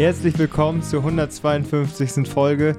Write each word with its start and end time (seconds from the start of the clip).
Herzlich 0.00 0.38
willkommen 0.38 0.82
zur 0.82 1.00
152. 1.00 2.26
Folge. 2.26 2.74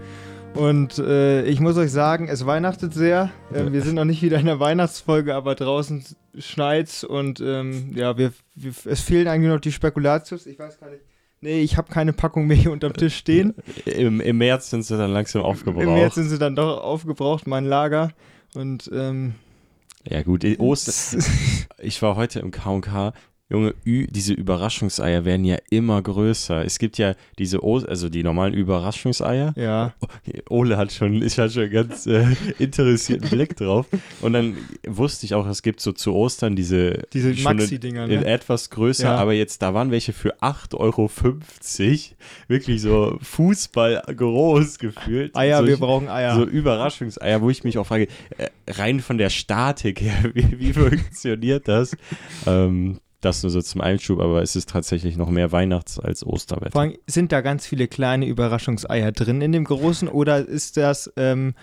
Und 0.55 0.97
äh, 0.97 1.43
ich 1.43 1.59
muss 1.59 1.77
euch 1.77 1.91
sagen, 1.91 2.27
es 2.27 2.47
weihnachtet 2.47 2.95
sehr. 2.95 3.29
Äh, 3.53 3.71
wir 3.71 3.83
sind 3.83 3.93
noch 3.93 4.05
nicht 4.05 4.23
wieder 4.23 4.39
in 4.39 4.47
der 4.47 4.59
Weihnachtsfolge, 4.59 5.35
aber 5.35 5.53
draußen 5.53 6.03
schneit's 6.39 7.03
und 7.03 7.39
ähm, 7.39 7.91
ja, 7.93 8.17
wir, 8.17 8.33
wir, 8.55 8.73
es 8.85 9.01
fehlen 9.01 9.27
eigentlich 9.27 9.51
noch 9.51 9.59
die 9.59 9.71
Spekulatius. 9.71 10.47
Ich 10.47 10.57
weiß 10.57 10.79
gar 10.79 10.89
nicht. 10.89 11.03
Nee, 11.41 11.61
ich 11.61 11.77
habe 11.77 11.93
keine 11.93 12.11
Packung 12.11 12.47
mehr 12.47 12.57
hier 12.57 12.71
unterm 12.71 12.93
Tisch 12.93 13.17
stehen. 13.17 13.53
Im, 13.85 14.19
Im 14.19 14.39
März 14.39 14.71
sind 14.71 14.81
sie 14.81 14.97
dann 14.97 15.11
langsam 15.11 15.43
aufgebraucht. 15.43 15.83
Im 15.83 15.93
März 15.93 16.15
sind 16.15 16.29
sie 16.29 16.39
dann 16.39 16.55
doch 16.55 16.81
aufgebraucht, 16.81 17.45
mein 17.45 17.65
Lager. 17.65 18.13
Und 18.55 18.89
ähm, 18.91 19.35
ja 20.09 20.23
gut, 20.23 20.43
Ostern. 20.57 21.23
ich 21.77 22.01
war 22.01 22.15
heute 22.15 22.39
im 22.39 22.49
K&K. 22.49 23.13
Junge, 23.51 23.73
diese 23.85 24.33
Überraschungseier 24.33 25.25
werden 25.25 25.43
ja 25.43 25.57
immer 25.69 26.01
größer. 26.01 26.63
Es 26.63 26.79
gibt 26.79 26.97
ja 26.97 27.15
diese, 27.37 27.61
o 27.63 27.79
also 27.79 28.07
die 28.07 28.23
normalen 28.23 28.53
Überraschungseier. 28.53 29.53
Ja. 29.57 29.93
Ole 30.49 30.77
hat 30.77 30.93
schon, 30.93 31.21
ich 31.21 31.37
hatte 31.37 31.53
schon 31.53 31.69
ganz 31.69 32.07
äh, 32.07 32.27
interessierten 32.59 33.29
Blick 33.29 33.57
drauf. 33.57 33.87
Und 34.21 34.31
dann 34.33 34.55
wusste 34.87 35.25
ich 35.25 35.33
auch, 35.33 35.45
es 35.47 35.63
gibt 35.63 35.81
so 35.81 35.91
zu 35.91 36.13
Ostern 36.13 36.55
diese, 36.55 37.03
diese 37.11 37.33
Maxi-Dinger, 37.43 38.07
ne? 38.07 38.25
etwas 38.25 38.69
größer, 38.69 39.03
ja. 39.03 39.15
aber 39.15 39.33
jetzt, 39.33 39.61
da 39.61 39.73
waren 39.73 39.91
welche 39.91 40.13
für 40.13 40.39
8,50 40.41 40.77
Euro. 40.77 41.09
Wirklich 42.47 42.81
so 42.81 43.17
Fußball 43.21 44.01
groß 44.15 44.79
gefühlt. 44.79 45.35
Eier, 45.35 45.59
so, 45.59 45.67
wir 45.67 45.77
brauchen 45.77 46.07
Eier. 46.07 46.35
So 46.35 46.45
Überraschungseier, 46.45 47.41
wo 47.41 47.49
ich 47.49 47.65
mich 47.65 47.77
auch 47.77 47.85
frage, 47.85 48.07
äh, 48.37 48.47
rein 48.69 49.01
von 49.01 49.17
der 49.17 49.29
Statik 49.29 49.99
her, 49.99 50.23
wie, 50.33 50.57
wie 50.57 50.71
funktioniert 50.71 51.67
das? 51.67 51.97
ähm, 52.45 52.99
das 53.21 53.43
nur 53.43 53.51
so 53.51 53.61
zum 53.61 53.81
Einschub, 53.81 54.19
aber 54.19 54.41
es 54.41 54.55
ist 54.55 54.69
tatsächlich 54.69 55.15
noch 55.15 55.29
mehr 55.29 55.51
Weihnachts- 55.51 55.99
als 55.99 56.25
Osterwetter. 56.25 56.71
Vor 56.71 56.81
allem, 56.81 56.97
sind 57.07 57.31
da 57.31 57.41
ganz 57.41 57.65
viele 57.65 57.87
kleine 57.87 58.25
Überraschungseier 58.25 59.11
drin 59.11 59.41
in 59.41 59.51
dem 59.51 59.63
großen 59.63 60.07
oder 60.07 60.39
ist 60.45 60.77
das, 60.77 61.11
ähm, 61.15 61.53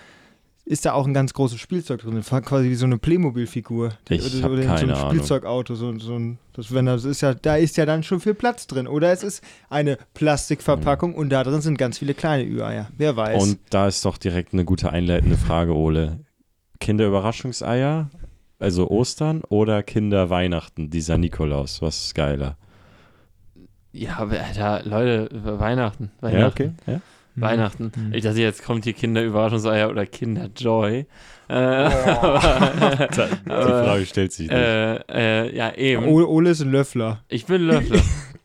ist 0.68 0.84
da 0.84 0.92
auch 0.92 1.06
ein 1.06 1.14
ganz 1.14 1.32
großes 1.32 1.58
Spielzeug 1.58 2.02
drin? 2.02 2.20
Quasi 2.22 2.68
wie 2.68 2.74
so 2.74 2.84
eine 2.84 2.98
Playmobil-Figur. 2.98 3.94
Ich 4.10 4.36
oder, 4.36 4.50
oder 4.50 4.62
keine 4.64 4.78
so 4.78 4.84
ein 4.84 4.90
Ahnung. 4.92 5.10
Spielzeugauto. 5.10 5.74
So, 5.74 5.98
so 5.98 6.14
ein, 6.14 6.38
das, 6.52 6.74
wenn 6.74 6.84
das 6.84 7.04
ist 7.04 7.22
ja, 7.22 7.32
da 7.32 7.56
ist 7.56 7.78
ja 7.78 7.86
dann 7.86 8.02
schon 8.02 8.20
viel 8.20 8.34
Platz 8.34 8.66
drin. 8.66 8.86
Oder 8.86 9.10
es 9.10 9.22
ist 9.22 9.42
eine 9.70 9.96
Plastikverpackung 10.12 11.12
mhm. 11.12 11.16
und 11.16 11.30
da 11.30 11.42
drin 11.42 11.62
sind 11.62 11.78
ganz 11.78 11.96
viele 11.98 12.12
kleine 12.12 12.44
Ü-Eier. 12.44 12.88
Wer 12.98 13.16
weiß. 13.16 13.42
Und 13.42 13.58
da 13.70 13.88
ist 13.88 14.04
doch 14.04 14.18
direkt 14.18 14.52
eine 14.52 14.66
gute 14.66 14.90
einleitende 14.90 15.38
Frage, 15.38 15.74
Ole. 15.74 16.20
Kinderüberraschungseier 16.80 18.10
also 18.58 18.88
Ostern 18.88 19.42
oder 19.48 19.82
Kinderweihnachten, 19.82 20.90
dieser 20.90 21.18
Nikolaus? 21.18 21.82
Was 21.82 22.06
ist 22.06 22.14
geiler? 22.14 22.56
Ja, 23.92 24.18
aber 24.18 24.40
Alter, 24.40 24.82
Leute, 24.84 25.28
Weihnachten. 25.32 26.10
Weihnachten. 26.20 26.40
Ja, 26.40 26.48
okay. 26.48 26.70
Ja? 26.86 27.00
Weihnachten. 27.40 27.92
Mhm. 27.94 28.14
Ich 28.14 28.24
dachte, 28.24 28.40
jetzt 28.40 28.64
kommt 28.64 28.84
hier 28.84 28.92
Kinderüberraschungseier 28.92 29.88
oder 29.90 30.06
Kinderjoy. 30.06 31.06
Äh, 31.48 31.54
aber, 31.54 33.08
die 33.08 33.46
Frage 33.46 34.06
stellt 34.06 34.32
sich 34.32 34.48
nicht. 34.48 34.56
Äh, 34.56 34.96
äh, 35.08 35.56
ja, 35.56 35.74
eben. 35.74 36.04
Ole, 36.06 36.26
Ole 36.26 36.50
ist 36.50 36.60
ein 36.60 36.70
Löffler. 36.70 37.22
Ich 37.28 37.46
bin 37.46 37.62
Löffler. 37.62 38.00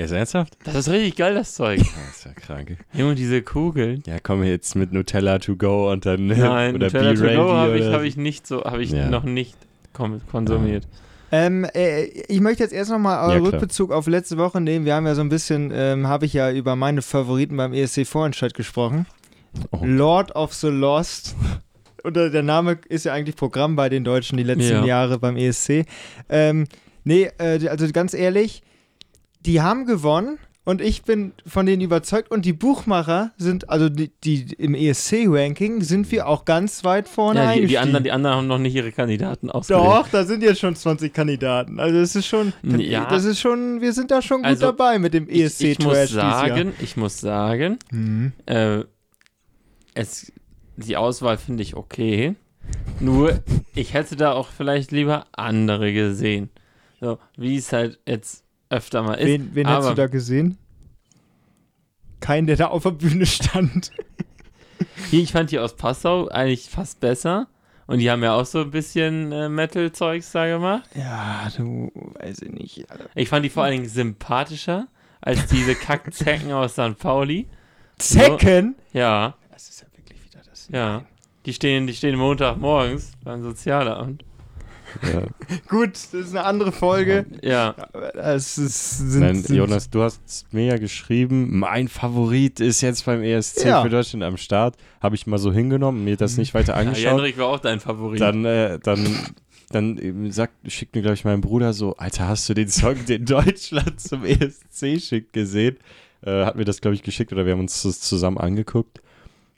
Ja, 0.00 0.06
ist 0.06 0.12
ernsthaft? 0.12 0.56
Das 0.64 0.74
ist 0.76 0.88
richtig 0.88 1.16
geil, 1.16 1.34
das 1.34 1.52
Zeug. 1.52 1.78
Das 1.78 2.16
ist 2.16 2.24
ja 2.24 2.32
krank. 2.32 2.78
Junge, 2.94 3.16
diese 3.16 3.42
Kugeln. 3.42 4.02
Ja, 4.06 4.16
komm 4.18 4.42
jetzt 4.42 4.74
mit 4.74 4.94
Nutella 4.94 5.38
to 5.40 5.56
go 5.56 5.92
und 5.92 6.06
dann 6.06 6.28
Nein, 6.28 6.74
oder 6.74 6.86
Nutella 6.86 7.12
to 7.12 7.44
go 7.44 7.52
habe 7.52 7.78
ich, 7.78 7.84
hab 7.84 8.00
ich 8.00 8.16
nicht 8.16 8.46
so, 8.46 8.64
habe 8.64 8.82
ich 8.82 8.92
ja. 8.92 9.10
noch 9.10 9.24
nicht 9.24 9.58
konsumiert. 9.92 10.88
Ähm, 11.30 11.66
äh, 11.74 12.04
ich 12.04 12.40
möchte 12.40 12.62
jetzt 12.62 12.72
erst 12.72 12.90
nochmal 12.90 13.30
ja, 13.30 13.42
Rückbezug 13.42 13.92
auf 13.92 14.06
letzte 14.06 14.38
Woche 14.38 14.62
nehmen. 14.62 14.86
Wir 14.86 14.94
haben 14.94 15.04
ja 15.04 15.14
so 15.14 15.20
ein 15.20 15.28
bisschen, 15.28 15.70
ähm, 15.74 16.06
habe 16.06 16.24
ich 16.24 16.32
ja 16.32 16.50
über 16.50 16.76
meine 16.76 17.02
Favoriten 17.02 17.58
beim 17.58 17.74
ESC 17.74 18.06
Vorentscheid 18.06 18.54
gesprochen. 18.54 19.04
Oh. 19.70 19.80
Lord 19.82 20.34
of 20.34 20.54
the 20.54 20.68
Lost. 20.68 21.36
Und 22.02 22.16
der 22.16 22.42
Name 22.42 22.78
ist 22.88 23.04
ja 23.04 23.12
eigentlich 23.12 23.36
Programm 23.36 23.76
bei 23.76 23.90
den 23.90 24.04
Deutschen 24.04 24.38
die 24.38 24.44
letzten 24.44 24.76
ja. 24.76 24.84
Jahre 24.86 25.18
beim 25.18 25.36
ESC. 25.36 25.84
Ähm, 26.30 26.68
nee, 27.04 27.28
äh, 27.36 27.68
also 27.68 27.86
ganz 27.92 28.14
ehrlich, 28.14 28.62
die 29.40 29.60
haben 29.60 29.86
gewonnen 29.86 30.38
und 30.64 30.82
ich 30.82 31.02
bin 31.02 31.32
von 31.46 31.64
denen 31.64 31.80
überzeugt 31.80 32.30
und 32.30 32.44
die 32.44 32.52
Buchmacher 32.52 33.32
sind, 33.38 33.70
also 33.70 33.88
die, 33.88 34.12
die 34.22 34.52
im 34.58 34.74
ESC-Ranking 34.74 35.82
sind 35.82 36.12
wir 36.12 36.28
auch 36.28 36.44
ganz 36.44 36.84
weit 36.84 37.08
vorne 37.08 37.40
ja, 37.40 37.54
die, 37.54 37.66
die, 37.66 37.78
anderen, 37.78 38.04
die 38.04 38.12
anderen 38.12 38.36
haben 38.36 38.46
noch 38.46 38.58
nicht 38.58 38.74
ihre 38.74 38.92
Kandidaten 38.92 39.50
ausgewählt. 39.50 39.84
Doch, 39.84 40.08
da 40.08 40.24
sind 40.24 40.42
jetzt 40.42 40.60
schon 40.60 40.76
20 40.76 41.12
Kandidaten. 41.12 41.80
Also 41.80 41.98
es 41.98 42.14
ist 42.14 42.26
schon, 42.26 42.52
ja. 42.62 43.06
das 43.06 43.24
ist 43.24 43.40
schon, 43.40 43.80
wir 43.80 43.92
sind 43.94 44.10
da 44.10 44.20
schon 44.20 44.42
gut 44.42 44.46
also, 44.46 44.66
dabei 44.66 44.98
mit 44.98 45.14
dem 45.14 45.28
ESC-Trash. 45.28 45.64
Ich, 45.64 45.70
ich 45.70 45.84
muss 45.86 46.10
sagen, 46.10 46.72
ich 46.78 46.96
muss 46.96 47.20
sagen, 47.20 47.78
mhm. 47.90 48.32
äh, 48.46 48.84
es, 49.94 50.30
die 50.76 50.96
Auswahl 50.96 51.38
finde 51.38 51.62
ich 51.62 51.74
okay. 51.74 52.36
Nur, 53.00 53.40
ich 53.74 53.94
hätte 53.94 54.14
da 54.14 54.32
auch 54.32 54.48
vielleicht 54.48 54.92
lieber 54.92 55.26
andere 55.32 55.92
gesehen. 55.92 56.50
So, 57.00 57.18
wie 57.36 57.56
es 57.56 57.72
halt 57.72 57.98
jetzt 58.06 58.44
öfter 58.70 59.02
mal 59.02 59.14
ist. 59.14 59.26
Wen, 59.26 59.54
wen 59.54 59.68
hättest 59.68 59.90
du 59.90 59.94
da 59.94 60.06
gesehen? 60.06 60.58
Keinen, 62.20 62.46
der 62.46 62.56
da 62.56 62.68
auf 62.68 62.84
der 62.84 62.90
Bühne 62.90 63.26
stand. 63.26 63.90
Hier, 65.10 65.22
ich 65.22 65.32
fand 65.32 65.50
die 65.50 65.58
aus 65.58 65.76
Passau 65.76 66.28
eigentlich 66.28 66.68
fast 66.70 67.00
besser. 67.00 67.48
Und 67.86 67.98
die 67.98 68.10
haben 68.10 68.22
ja 68.22 68.34
auch 68.34 68.46
so 68.46 68.60
ein 68.60 68.70
bisschen 68.70 69.32
äh, 69.32 69.48
Metal-Zeugs 69.48 70.30
da 70.30 70.46
gemacht. 70.46 70.88
Ja, 70.94 71.50
du, 71.56 71.90
weiß 72.20 72.42
ich 72.42 72.52
nicht. 72.52 72.90
Alter. 72.90 73.06
Ich 73.16 73.28
fand 73.28 73.44
die 73.44 73.50
vor 73.50 73.64
allen 73.64 73.72
Dingen 73.72 73.88
sympathischer 73.88 74.86
als 75.20 75.46
diese 75.46 75.74
Kackzecken 75.74 76.52
aus 76.52 76.74
St. 76.74 76.96
Pauli. 76.98 77.48
Zecken? 77.98 78.76
So, 78.92 78.98
ja. 78.98 79.34
Das 79.50 79.68
ist 79.68 79.80
ja 79.80 79.86
wirklich 79.96 80.24
wieder 80.24 80.40
das. 80.48 80.68
Ja. 80.68 81.04
Die 81.46 81.52
stehen, 81.52 81.88
die 81.88 81.94
stehen 81.94 82.16
Montagmorgens 82.16 83.12
beim 83.24 83.42
Sozialamt. 83.42 84.24
Ja. 85.02 85.22
Gut, 85.68 85.94
das 85.94 86.14
ist 86.14 86.30
eine 86.30 86.44
andere 86.44 86.72
Folge. 86.72 87.26
Ja. 87.42 87.74
Es 88.14 88.58
ist, 88.58 88.98
sind, 88.98 89.20
Nein, 89.20 89.44
Jonas, 89.48 89.90
du 89.90 90.02
hast 90.02 90.46
mir 90.52 90.66
ja 90.66 90.78
geschrieben, 90.78 91.58
mein 91.58 91.88
Favorit 91.88 92.60
ist 92.60 92.80
jetzt 92.80 93.04
beim 93.06 93.22
ESC 93.22 93.64
ja. 93.64 93.82
für 93.82 93.90
Deutschland 93.90 94.24
am 94.24 94.36
Start. 94.36 94.76
Habe 95.00 95.14
ich 95.14 95.26
mal 95.26 95.38
so 95.38 95.52
hingenommen, 95.52 96.04
mir 96.04 96.16
das 96.16 96.36
nicht 96.36 96.54
weiter 96.54 96.76
angeschaut. 96.76 97.04
Ja, 97.04 97.10
Henrik 97.10 97.38
war 97.38 97.46
auch 97.46 97.60
dein 97.60 97.80
Favorit. 97.80 98.20
Dann, 98.20 98.44
äh, 98.44 98.78
dann, 98.82 99.06
dann 99.70 100.30
sagt, 100.30 100.54
schickt 100.70 100.94
mir, 100.94 101.02
glaube 101.02 101.14
ich, 101.14 101.24
mein 101.24 101.40
Bruder 101.40 101.72
so, 101.72 101.96
Alter, 101.96 102.28
hast 102.28 102.48
du 102.48 102.54
den 102.54 102.68
Song, 102.68 103.04
den 103.06 103.24
Deutschland 103.24 104.00
zum 104.00 104.24
ESC 104.24 105.00
schickt, 105.00 105.32
gesehen? 105.32 105.78
Äh, 106.22 106.44
hat 106.44 106.56
mir 106.56 106.64
das, 106.64 106.80
glaube 106.80 106.94
ich, 106.94 107.02
geschickt 107.02 107.32
oder 107.32 107.46
wir 107.46 107.52
haben 107.52 107.60
uns 107.60 107.82
das 107.82 108.00
zusammen 108.00 108.38
angeguckt. 108.38 109.00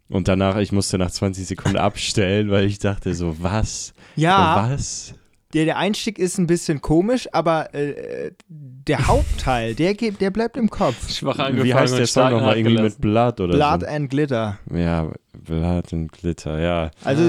Und 0.09 0.28
danach, 0.28 0.59
ich 0.59 0.72
musste 0.72 0.99
nach 0.99 1.10
20 1.10 1.47
Sekunden 1.47 1.78
abstellen, 1.78 2.50
weil 2.50 2.66
ich 2.66 2.78
dachte 2.78 3.14
so, 3.14 3.37
was? 3.41 3.94
Ja. 4.14 4.69
Was? 4.70 5.14
Der, 5.52 5.66
der 5.66 5.76
Einstieg 5.76 6.18
ist 6.18 6.38
ein 6.38 6.46
bisschen 6.46 6.80
komisch, 6.80 7.28
aber 7.32 7.74
äh, 7.74 8.32
der 8.48 9.06
Hauptteil, 9.06 9.74
der, 9.74 9.94
geht, 9.94 10.20
der 10.20 10.30
bleibt 10.30 10.56
im 10.56 10.70
Kopf. 10.70 11.10
Schwach 11.12 11.38
angefangen 11.38 11.64
Wie 11.64 11.74
heißt 11.74 11.98
der 11.98 12.06
Song 12.06 12.30
nochmal? 12.30 12.56
Irgendwie 12.56 12.80
mit 12.80 13.00
Blood 13.00 13.40
oder 13.40 13.54
Blood 13.54 13.80
so? 13.82 13.86
and 13.86 14.10
Glitter. 14.10 14.58
Ja, 14.74 15.12
Blood 15.38 15.92
and 15.92 16.12
Glitter, 16.12 16.58
ja. 16.58 16.90
Also 17.04 17.22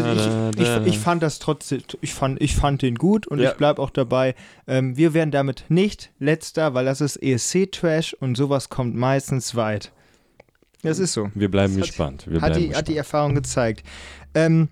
ich, 0.56 0.62
ich, 0.62 0.88
ich 0.94 1.00
fand 1.00 1.22
das 1.22 1.40
trotzdem, 1.40 1.82
ich 2.02 2.14
fand, 2.14 2.42
ich 2.42 2.56
fand 2.56 2.82
den 2.82 2.96
gut 2.96 3.28
und 3.28 3.40
ja. 3.40 3.52
ich 3.52 3.58
bleibe 3.58 3.82
auch 3.82 3.90
dabei. 3.90 4.36
Ähm, 4.68 4.96
wir 4.96 5.14
werden 5.14 5.32
damit 5.32 5.66
nicht 5.68 6.12
letzter, 6.20 6.74
weil 6.74 6.86
das 6.86 7.02
ist 7.02 7.18
ESC-Trash 7.18 8.14
und 8.14 8.36
sowas 8.36 8.70
kommt 8.70 8.96
meistens 8.96 9.56
weit. 9.56 9.92
Das 10.82 11.00
ist 11.00 11.14
so. 11.14 11.30
Wir 11.34 11.50
bleiben 11.50 11.78
das 11.78 11.88
gespannt. 11.88 12.26
Wir 12.28 12.42
hat, 12.42 12.52
bleiben 12.52 12.56
die, 12.56 12.68
gespannt. 12.68 12.78
hat 12.78 12.88
die 12.88 12.98
Erfahrung 12.98 13.36
gezeigt. 13.36 13.84
Ähm, 14.34 14.70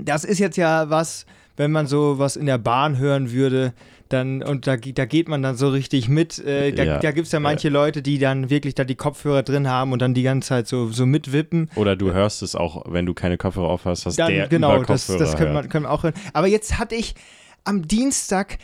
das 0.00 0.24
ist 0.24 0.38
jetzt 0.38 0.56
ja 0.56 0.90
was, 0.90 1.26
wenn 1.58 1.72
man 1.72 1.86
so 1.86 2.18
was 2.18 2.36
in 2.36 2.46
der 2.46 2.58
Bahn 2.58 2.98
hören 2.98 3.32
würde, 3.32 3.74
dann, 4.08 4.42
und 4.42 4.66
da, 4.66 4.76
da 4.76 5.04
geht 5.04 5.28
man 5.28 5.42
dann 5.42 5.56
so 5.56 5.68
richtig 5.68 6.08
mit. 6.08 6.38
Äh, 6.38 6.72
da 6.72 6.82
ja, 6.82 6.98
da 6.98 7.10
gibt 7.10 7.26
es 7.26 7.32
ja 7.32 7.40
manche 7.40 7.68
ja. 7.68 7.74
Leute, 7.74 8.00
die 8.00 8.18
dann 8.18 8.48
wirklich 8.48 8.74
da 8.74 8.84
die 8.84 8.94
Kopfhörer 8.94 9.42
drin 9.42 9.68
haben 9.68 9.92
und 9.92 10.00
dann 10.00 10.14
die 10.14 10.22
ganze 10.22 10.48
Zeit 10.48 10.66
so, 10.66 10.88
so 10.88 11.04
mitwippen. 11.04 11.70
Oder 11.74 11.96
du 11.96 12.12
hörst 12.12 12.42
es 12.42 12.54
auch, 12.54 12.84
wenn 12.88 13.04
du 13.04 13.12
keine 13.12 13.36
Kopfhörer 13.36 13.68
auf 13.68 13.84
hast, 13.84 14.06
hast 14.06 14.18
dann, 14.18 14.32
der 14.32 14.48
Genau, 14.48 14.82
das, 14.82 15.06
das 15.08 15.36
können, 15.36 15.52
wir, 15.52 15.64
können 15.64 15.84
wir 15.84 15.90
auch 15.90 16.04
hören. 16.04 16.14
Aber 16.32 16.46
jetzt 16.46 16.78
hatte 16.78 16.94
ich 16.94 17.14
am 17.64 17.86
Dienstag 17.86 18.58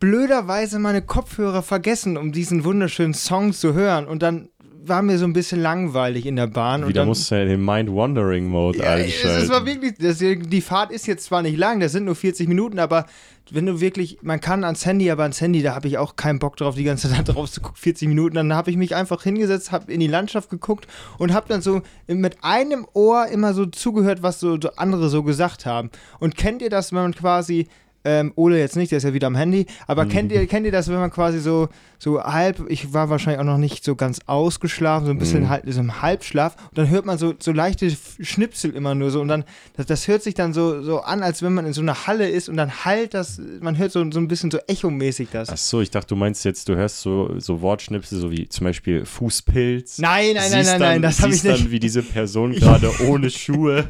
blöderweise 0.00 0.78
meine 0.78 1.02
Kopfhörer 1.02 1.62
vergessen, 1.62 2.16
um 2.16 2.32
diesen 2.32 2.64
wunderschönen 2.64 3.14
Song 3.14 3.52
zu 3.52 3.74
hören. 3.74 4.06
Und 4.06 4.22
dann 4.22 4.48
war 4.88 5.02
mir 5.02 5.18
so 5.18 5.24
ein 5.24 5.32
bisschen 5.32 5.60
langweilig 5.60 6.26
in 6.26 6.36
der 6.36 6.46
Bahn. 6.46 6.86
Wieder 6.86 7.04
musst 7.04 7.30
du 7.30 7.34
ja 7.34 7.42
in 7.42 7.48
den 7.48 7.64
Mind-Wandering-Mode 7.64 8.78
ja, 8.78 8.94
einschalten. 8.94 9.42
Es 9.42 9.48
war 9.48 9.66
wirklich, 9.66 9.94
das, 9.98 10.18
die 10.18 10.60
Fahrt 10.60 10.90
ist 10.90 11.06
jetzt 11.06 11.24
zwar 11.24 11.42
nicht 11.42 11.56
lang, 11.56 11.80
das 11.80 11.92
sind 11.92 12.04
nur 12.04 12.14
40 12.14 12.48
Minuten, 12.48 12.78
aber 12.78 13.06
wenn 13.50 13.66
du 13.66 13.80
wirklich, 13.80 14.18
man 14.22 14.40
kann 14.40 14.64
ans 14.64 14.84
Handy, 14.86 15.10
aber 15.10 15.22
ans 15.22 15.40
Handy, 15.40 15.62
da 15.62 15.74
habe 15.74 15.86
ich 15.88 15.98
auch 15.98 16.16
keinen 16.16 16.38
Bock 16.38 16.56
drauf, 16.56 16.74
die 16.74 16.84
ganze 16.84 17.08
Zeit 17.14 17.28
drauf 17.28 17.50
zu 17.50 17.60
gucken, 17.60 17.76
40 17.76 18.08
Minuten. 18.08 18.36
Dann 18.36 18.52
habe 18.54 18.70
ich 18.70 18.76
mich 18.76 18.94
einfach 18.94 19.22
hingesetzt, 19.22 19.72
habe 19.72 19.92
in 19.92 20.00
die 20.00 20.06
Landschaft 20.06 20.50
geguckt 20.50 20.86
und 21.18 21.32
habe 21.32 21.46
dann 21.48 21.62
so 21.62 21.82
mit 22.06 22.38
einem 22.42 22.86
Ohr 22.92 23.26
immer 23.28 23.54
so 23.54 23.66
zugehört, 23.66 24.22
was 24.22 24.40
so 24.40 24.58
andere 24.76 25.08
so 25.08 25.22
gesagt 25.22 25.66
haben. 25.66 25.90
Und 26.18 26.36
kennt 26.36 26.62
ihr 26.62 26.70
das, 26.70 26.92
wenn 26.92 27.02
man 27.02 27.14
quasi 27.14 27.68
Ähm, 28.06 28.32
Ole 28.36 28.58
jetzt 28.58 28.76
nicht, 28.76 28.92
der 28.92 28.98
ist 28.98 29.04
ja 29.04 29.12
wieder 29.12 29.26
am 29.26 29.34
Handy. 29.34 29.66
Aber 29.88 30.04
mhm. 30.04 30.10
kennt, 30.10 30.32
ihr, 30.32 30.46
kennt 30.46 30.64
ihr 30.64 30.70
das, 30.70 30.88
wenn 30.88 30.96
man 30.96 31.10
quasi 31.10 31.40
so, 31.40 31.68
so 31.98 32.22
halb, 32.22 32.64
ich 32.68 32.92
war 32.92 33.10
wahrscheinlich 33.10 33.40
auch 33.40 33.44
noch 33.44 33.58
nicht 33.58 33.84
so 33.84 33.96
ganz 33.96 34.20
ausgeschlafen, 34.26 35.06
so 35.06 35.10
ein 35.10 35.18
bisschen 35.18 35.42
mhm. 35.42 35.48
halt, 35.48 35.64
so 35.66 35.80
im 35.80 36.02
Halbschlaf. 36.02 36.56
Und 36.70 36.78
dann 36.78 36.88
hört 36.88 37.04
man 37.04 37.18
so, 37.18 37.34
so 37.38 37.50
leichte 37.50 37.90
Schnipsel 38.20 38.76
immer 38.76 38.94
nur 38.94 39.10
so. 39.10 39.20
Und 39.20 39.28
dann, 39.28 39.44
das, 39.76 39.86
das 39.86 40.06
hört 40.06 40.22
sich 40.22 40.34
dann 40.34 40.52
so, 40.52 40.82
so 40.82 41.00
an, 41.00 41.24
als 41.24 41.42
wenn 41.42 41.52
man 41.52 41.66
in 41.66 41.72
so 41.72 41.80
einer 41.80 42.06
Halle 42.06 42.28
ist 42.28 42.48
und 42.48 42.56
dann 42.56 42.84
halt 42.84 43.12
das, 43.12 43.40
man 43.60 43.76
hört 43.76 43.90
so, 43.90 44.08
so 44.12 44.20
ein 44.20 44.28
bisschen 44.28 44.52
so 44.52 44.58
echomäßig 44.68 45.30
das. 45.32 45.48
Ach 45.48 45.56
so, 45.56 45.80
ich 45.80 45.90
dachte, 45.90 46.08
du 46.08 46.16
meinst 46.16 46.44
jetzt, 46.44 46.68
du 46.68 46.76
hörst 46.76 47.00
so, 47.00 47.38
so 47.38 47.60
Wortschnipsel, 47.60 48.18
so 48.20 48.30
wie 48.30 48.48
zum 48.48 48.64
Beispiel 48.64 49.04
Fußpilz. 49.04 49.98
Nein, 49.98 50.34
nein, 50.34 50.50
nein, 50.52 50.64
nein, 50.64 50.80
nein, 50.80 51.02
das 51.02 51.22
habe 51.22 51.34
ich 51.34 51.42
nicht. 51.42 51.60
dann, 51.60 51.70
wie 51.72 51.80
diese 51.80 52.02
Person 52.02 52.52
gerade 52.54 52.90
ohne 53.08 53.30
Schuhe 53.30 53.88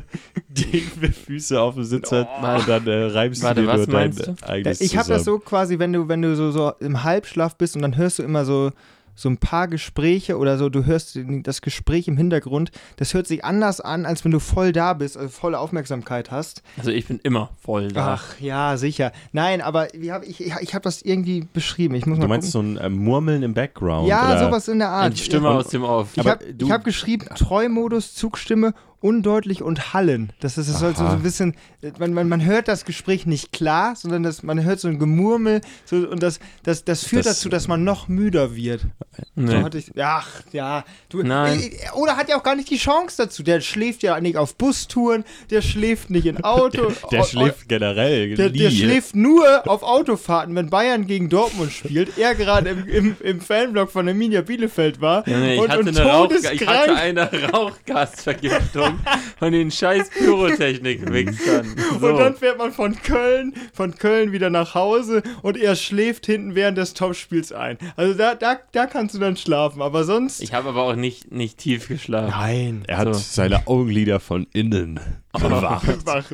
die 0.48 0.80
Füße 0.80 1.60
auf 1.60 1.74
dem 1.74 1.84
Sitz 1.84 2.12
hat 2.12 2.28
oh. 2.40 2.58
und 2.58 2.68
dann 2.68 2.86
äh, 2.86 3.04
reibst 3.04 3.42
Warte, 3.42 3.62
du 3.62 3.66
dir 3.66 3.86
nur 3.86 3.86
dein 4.10 4.42
eigenes 4.42 4.80
Ich 4.80 4.96
habe 4.96 5.08
das 5.08 5.24
so 5.24 5.38
quasi, 5.38 5.78
wenn 5.78 5.92
du, 5.92 6.08
wenn 6.08 6.22
du 6.22 6.34
so, 6.36 6.50
so 6.50 6.72
im 6.80 7.04
Halbschlaf 7.04 7.56
bist 7.56 7.76
und 7.76 7.82
dann 7.82 7.96
hörst 7.96 8.18
du 8.18 8.22
immer 8.22 8.44
so 8.44 8.70
so 9.16 9.30
ein 9.30 9.38
paar 9.38 9.66
Gespräche 9.66 10.36
oder 10.36 10.58
so, 10.58 10.68
du 10.68 10.84
hörst 10.84 11.18
das 11.42 11.62
Gespräch 11.62 12.06
im 12.06 12.16
Hintergrund, 12.16 12.70
das 12.96 13.14
hört 13.14 13.26
sich 13.26 13.44
anders 13.44 13.80
an, 13.80 14.04
als 14.04 14.24
wenn 14.24 14.30
du 14.30 14.38
voll 14.38 14.72
da 14.72 14.92
bist, 14.92 15.16
also 15.16 15.30
volle 15.30 15.58
Aufmerksamkeit 15.58 16.30
hast. 16.30 16.62
Also 16.76 16.90
ich 16.90 17.06
bin 17.06 17.18
immer 17.22 17.50
voll 17.58 17.88
da. 17.88 18.18
Ach 18.20 18.38
ja, 18.38 18.76
sicher. 18.76 19.12
Nein, 19.32 19.62
aber 19.62 19.88
wie 19.94 20.12
hab 20.12 20.22
ich, 20.22 20.40
ich 20.40 20.74
habe 20.74 20.82
das 20.82 21.00
irgendwie 21.02 21.48
beschrieben. 21.52 21.94
Ich 21.94 22.04
muss 22.04 22.18
du 22.18 22.22
mal 22.22 22.28
meinst 22.28 22.52
gucken. 22.52 22.76
so 22.76 22.82
ein 22.82 22.84
äh, 22.84 22.94
Murmeln 22.94 23.42
im 23.42 23.54
Background? 23.54 24.06
Ja, 24.06 24.32
oder? 24.32 24.44
sowas 24.44 24.68
in 24.68 24.78
der 24.78 24.90
Art. 24.90 25.14
Die 25.14 25.22
Stimme 25.22 25.48
aus 25.48 25.68
dem 25.68 25.82
Off. 25.82 26.10
Ich 26.14 26.26
habe 26.26 26.44
hab 26.68 26.84
geschrieben, 26.84 27.26
Treumodus, 27.34 28.14
Zugstimme 28.14 28.74
undeutlich 29.06 29.62
und 29.62 29.94
hallen. 29.94 30.32
Das 30.40 30.58
ist, 30.58 30.68
das 30.68 30.80
soll 30.80 30.96
so 30.96 31.06
ein 31.06 31.22
bisschen, 31.22 31.54
man, 32.00 32.12
man, 32.12 32.28
man 32.28 32.44
hört 32.44 32.66
das 32.66 32.84
Gespräch 32.84 33.24
nicht 33.24 33.52
klar, 33.52 33.94
sondern 33.94 34.24
das, 34.24 34.42
man 34.42 34.64
hört 34.64 34.80
so 34.80 34.88
ein 34.88 34.98
Gemurmel 34.98 35.60
so, 35.84 35.96
und 36.08 36.22
das, 36.22 36.40
das, 36.64 36.84
das 36.84 37.04
führt 37.04 37.24
das, 37.24 37.36
dazu, 37.36 37.48
dass 37.48 37.68
man 37.68 37.84
noch 37.84 38.08
müder 38.08 38.56
wird. 38.56 38.86
Nee. 39.34 39.50
So 39.50 39.62
hatte 39.62 39.78
ich, 39.78 39.92
ach, 39.98 40.42
ja. 40.52 40.84
Du, 41.08 41.22
Nein. 41.22 41.60
Äh, 41.60 41.90
oder 41.94 42.16
hat 42.16 42.28
ja 42.28 42.38
auch 42.38 42.42
gar 42.42 42.56
nicht 42.56 42.70
die 42.70 42.78
Chance 42.78 43.16
dazu. 43.18 43.42
Der 43.42 43.60
schläft 43.60 44.02
ja 44.02 44.18
nicht 44.20 44.36
auf 44.36 44.56
Bustouren, 44.56 45.24
der 45.50 45.62
schläft 45.62 46.10
nicht 46.10 46.26
in 46.26 46.42
Auto. 46.42 46.90
der, 47.10 47.18
der 47.18 47.24
schläft 47.24 47.68
generell. 47.68 48.34
Der, 48.34 48.50
der, 48.50 48.70
schläft 48.70 49.14
nur 49.14 49.68
auf 49.68 49.82
Autofahrten, 49.82 50.54
wenn 50.54 50.70
Bayern 50.70 51.06
gegen 51.06 51.28
Dortmund 51.28 51.72
spielt. 51.72 52.16
Er 52.18 52.34
gerade 52.34 52.70
im, 52.70 52.88
im, 52.88 53.16
im 53.20 53.40
Fanblock 53.40 53.90
von 53.90 54.08
Arminia 54.08 54.40
Bielefeld 54.40 55.00
war. 55.00 55.26
Ja, 55.28 55.38
nee, 55.38 55.58
und, 55.58 55.66
ich, 55.66 55.70
hatte 55.70 55.80
und 55.80 55.88
eine 55.88 56.10
Rauch, 56.10 56.30
ich 56.30 56.66
hatte 56.66 56.96
eine 56.96 57.50
Rauchgasvergiftung 57.52 58.98
von 59.38 59.52
den 59.52 59.70
scheiß 59.70 60.10
Pyrotechnik-Wichsern. 60.10 61.76
So. 62.00 62.06
Und 62.06 62.18
dann 62.18 62.36
fährt 62.36 62.58
man 62.58 62.72
von 62.72 62.96
Köln, 63.02 63.54
von 63.72 63.94
Köln 63.94 64.32
wieder 64.32 64.50
nach 64.50 64.74
Hause 64.74 65.22
und 65.42 65.56
er 65.56 65.76
schläft 65.76 66.26
hinten 66.26 66.54
während 66.54 66.78
des 66.78 66.94
Topspiels 66.94 67.52
ein. 67.52 67.78
Also 67.96 68.14
da, 68.14 68.34
da, 68.34 68.58
da 68.72 68.86
kannst 69.06 69.14
du 69.14 69.20
dann 69.20 69.36
schlafen, 69.36 69.82
aber 69.82 70.02
sonst. 70.02 70.42
Ich 70.42 70.52
habe 70.52 70.68
aber 70.68 70.82
auch 70.82 70.96
nicht, 70.96 71.30
nicht 71.30 71.58
tief 71.58 71.86
geschlafen. 71.86 72.30
Nein. 72.30 72.82
Er 72.88 72.96
hat 72.98 73.14
so. 73.14 73.20
seine 73.20 73.68
Augenlider 73.68 74.18
von 74.18 74.48
innen 74.52 74.98
bewacht. 75.32 75.86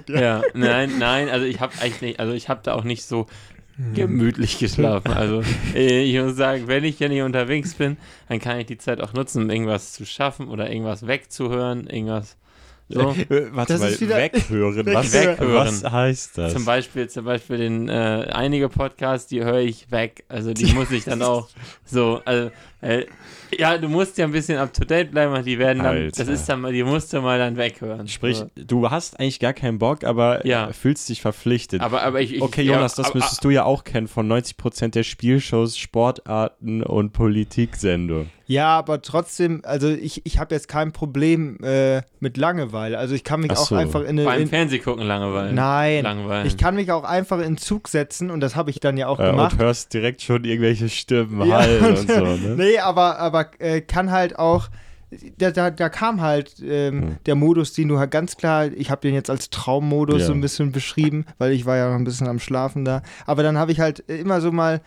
ja. 0.08 0.20
ja. 0.20 0.42
nein, 0.54 0.92
nein, 0.98 1.28
also 1.28 1.44
ich 1.44 1.60
habe 1.60 1.74
eigentlich 1.82 2.00
nicht, 2.00 2.20
also 2.20 2.32
ich 2.32 2.48
habe 2.48 2.60
da 2.62 2.72
auch 2.72 2.84
nicht 2.84 3.02
so 3.04 3.26
gemütlich 3.94 4.58
geschlafen. 4.58 5.12
Also 5.12 5.42
äh, 5.74 6.02
ich 6.02 6.18
muss 6.18 6.34
sagen, 6.34 6.66
wenn 6.66 6.82
ich 6.84 6.98
ja 6.98 7.08
nicht 7.08 7.20
unterwegs 7.20 7.74
bin, 7.74 7.98
dann 8.30 8.38
kann 8.38 8.58
ich 8.58 8.64
die 8.64 8.78
Zeit 8.78 9.02
auch 9.02 9.12
nutzen, 9.12 9.42
um 9.42 9.50
irgendwas 9.50 9.92
zu 9.92 10.06
schaffen 10.06 10.48
oder 10.48 10.70
irgendwas 10.70 11.06
wegzuhören, 11.06 11.86
irgendwas 11.88 12.38
so. 12.88 13.00
Äh, 13.10 13.48
warte 13.52 13.74
das 13.74 13.80
mal, 13.80 14.00
weghören. 14.00 14.86
Was, 14.86 15.12
weghören. 15.12 15.82
Was 15.82 15.84
heißt 15.84 16.38
das? 16.38 16.52
Zum 16.52 16.64
Beispiel, 16.64 17.08
zum 17.08 17.24
Beispiel 17.24 17.58
den, 17.58 17.88
äh, 17.88 18.28
einige 18.32 18.68
Podcasts, 18.68 19.28
die 19.28 19.44
höre 19.44 19.60
ich 19.60 19.90
weg. 19.90 20.24
Also 20.28 20.52
die 20.52 20.72
muss 20.72 20.90
ich 20.90 21.04
dann 21.04 21.22
auch 21.22 21.48
so, 21.84 22.20
also 22.24 22.50
äh, 22.82 23.06
ja, 23.58 23.78
du 23.78 23.88
musst 23.88 24.18
ja 24.18 24.24
ein 24.24 24.32
bisschen 24.32 24.58
up 24.58 24.72
to 24.72 24.84
date 24.84 25.10
bleiben, 25.10 25.44
die 25.44 25.58
werden 25.58 25.78
dann, 25.82 25.96
Alter. 25.96 26.24
das 26.24 26.28
ist 26.28 26.48
dann 26.48 26.62
mal, 26.62 26.72
die 26.72 26.82
musst 26.82 27.12
du 27.12 27.20
mal 27.20 27.38
dann 27.38 27.56
weghören. 27.56 28.08
Sprich, 28.08 28.38
so. 28.38 28.46
du 28.56 28.90
hast 28.90 29.20
eigentlich 29.20 29.40
gar 29.40 29.52
keinen 29.52 29.78
Bock, 29.78 30.04
aber 30.04 30.44
ja. 30.46 30.72
fühlst 30.72 31.08
dich 31.08 31.20
verpflichtet. 31.20 31.80
Aber, 31.80 32.02
aber 32.02 32.20
ich, 32.20 32.34
ich 32.34 32.42
Okay, 32.42 32.62
Jonas, 32.62 32.96
ja, 32.96 33.04
das 33.04 33.14
müsstest 33.14 33.40
aber, 33.40 33.48
du 33.48 33.54
ja 33.54 33.64
auch 33.64 33.84
kennen 33.84 34.08
von 34.08 34.30
90% 34.30 34.88
der 34.88 35.02
Spielshows, 35.02 35.78
Sportarten 35.78 36.82
und 36.82 37.12
Politiksendungen. 37.12 38.30
Ja, 38.46 38.76
aber 38.76 39.00
trotzdem, 39.00 39.62
also 39.64 39.88
ich, 39.88 40.26
ich 40.26 40.38
habe 40.38 40.54
jetzt 40.54 40.68
kein 40.68 40.92
Problem 40.92 41.58
äh, 41.62 42.02
mit 42.20 42.36
Langeweile. 42.36 42.98
Also 42.98 43.14
ich 43.14 43.24
kann 43.24 43.40
mich 43.40 43.52
so. 43.52 43.74
auch 43.74 43.78
einfach 43.78 44.00
in 44.02 44.10
eine. 44.10 44.24
Beim 44.24 44.46
Fernsehen 44.46 44.82
gucken 44.82 45.06
Langeweile. 45.06 45.54
Nein. 45.54 46.02
Langweilen. 46.02 46.46
Ich 46.46 46.58
kann 46.58 46.74
mich 46.74 46.92
auch 46.92 47.04
einfach 47.04 47.38
in 47.40 47.56
Zug 47.56 47.88
setzen 47.88 48.30
und 48.30 48.40
das 48.40 48.54
habe 48.54 48.70
ich 48.70 48.78
dann 48.78 48.98
ja 48.98 49.06
auch 49.06 49.18
äh, 49.20 49.30
gemacht. 49.30 49.54
Und 49.54 49.60
hörst 49.60 49.94
direkt 49.94 50.20
schon 50.20 50.44
irgendwelche 50.44 50.88
Stimmen 50.88 51.48
ja, 51.48 51.58
hallen 51.58 51.82
und, 51.82 51.98
und 52.00 52.10
so, 52.10 52.24
ne? 52.48 52.54
Nee, 52.56 52.71
aber, 52.80 53.18
aber 53.18 53.50
äh, 53.58 53.80
kann 53.80 54.10
halt 54.10 54.38
auch. 54.38 54.68
Da, 55.36 55.50
da, 55.50 55.70
da 55.70 55.90
kam 55.90 56.22
halt 56.22 56.54
ähm, 56.62 57.02
hm. 57.02 57.16
der 57.26 57.34
Modus, 57.34 57.74
den 57.74 57.88
du 57.88 57.98
halt 57.98 58.10
ganz 58.10 58.38
klar, 58.38 58.68
ich 58.68 58.90
habe 58.90 59.02
den 59.02 59.12
jetzt 59.12 59.28
als 59.28 59.50
Traummodus 59.50 60.22
ja. 60.22 60.26
so 60.28 60.32
ein 60.32 60.40
bisschen 60.40 60.72
beschrieben, 60.72 61.26
weil 61.36 61.52
ich 61.52 61.66
war 61.66 61.76
ja 61.76 61.90
noch 61.90 61.96
ein 61.96 62.04
bisschen 62.04 62.28
am 62.28 62.38
Schlafen 62.38 62.86
da. 62.86 63.02
Aber 63.26 63.42
dann 63.42 63.58
habe 63.58 63.72
ich 63.72 63.80
halt 63.80 63.98
immer 64.08 64.40
so 64.40 64.50
mal 64.52 64.80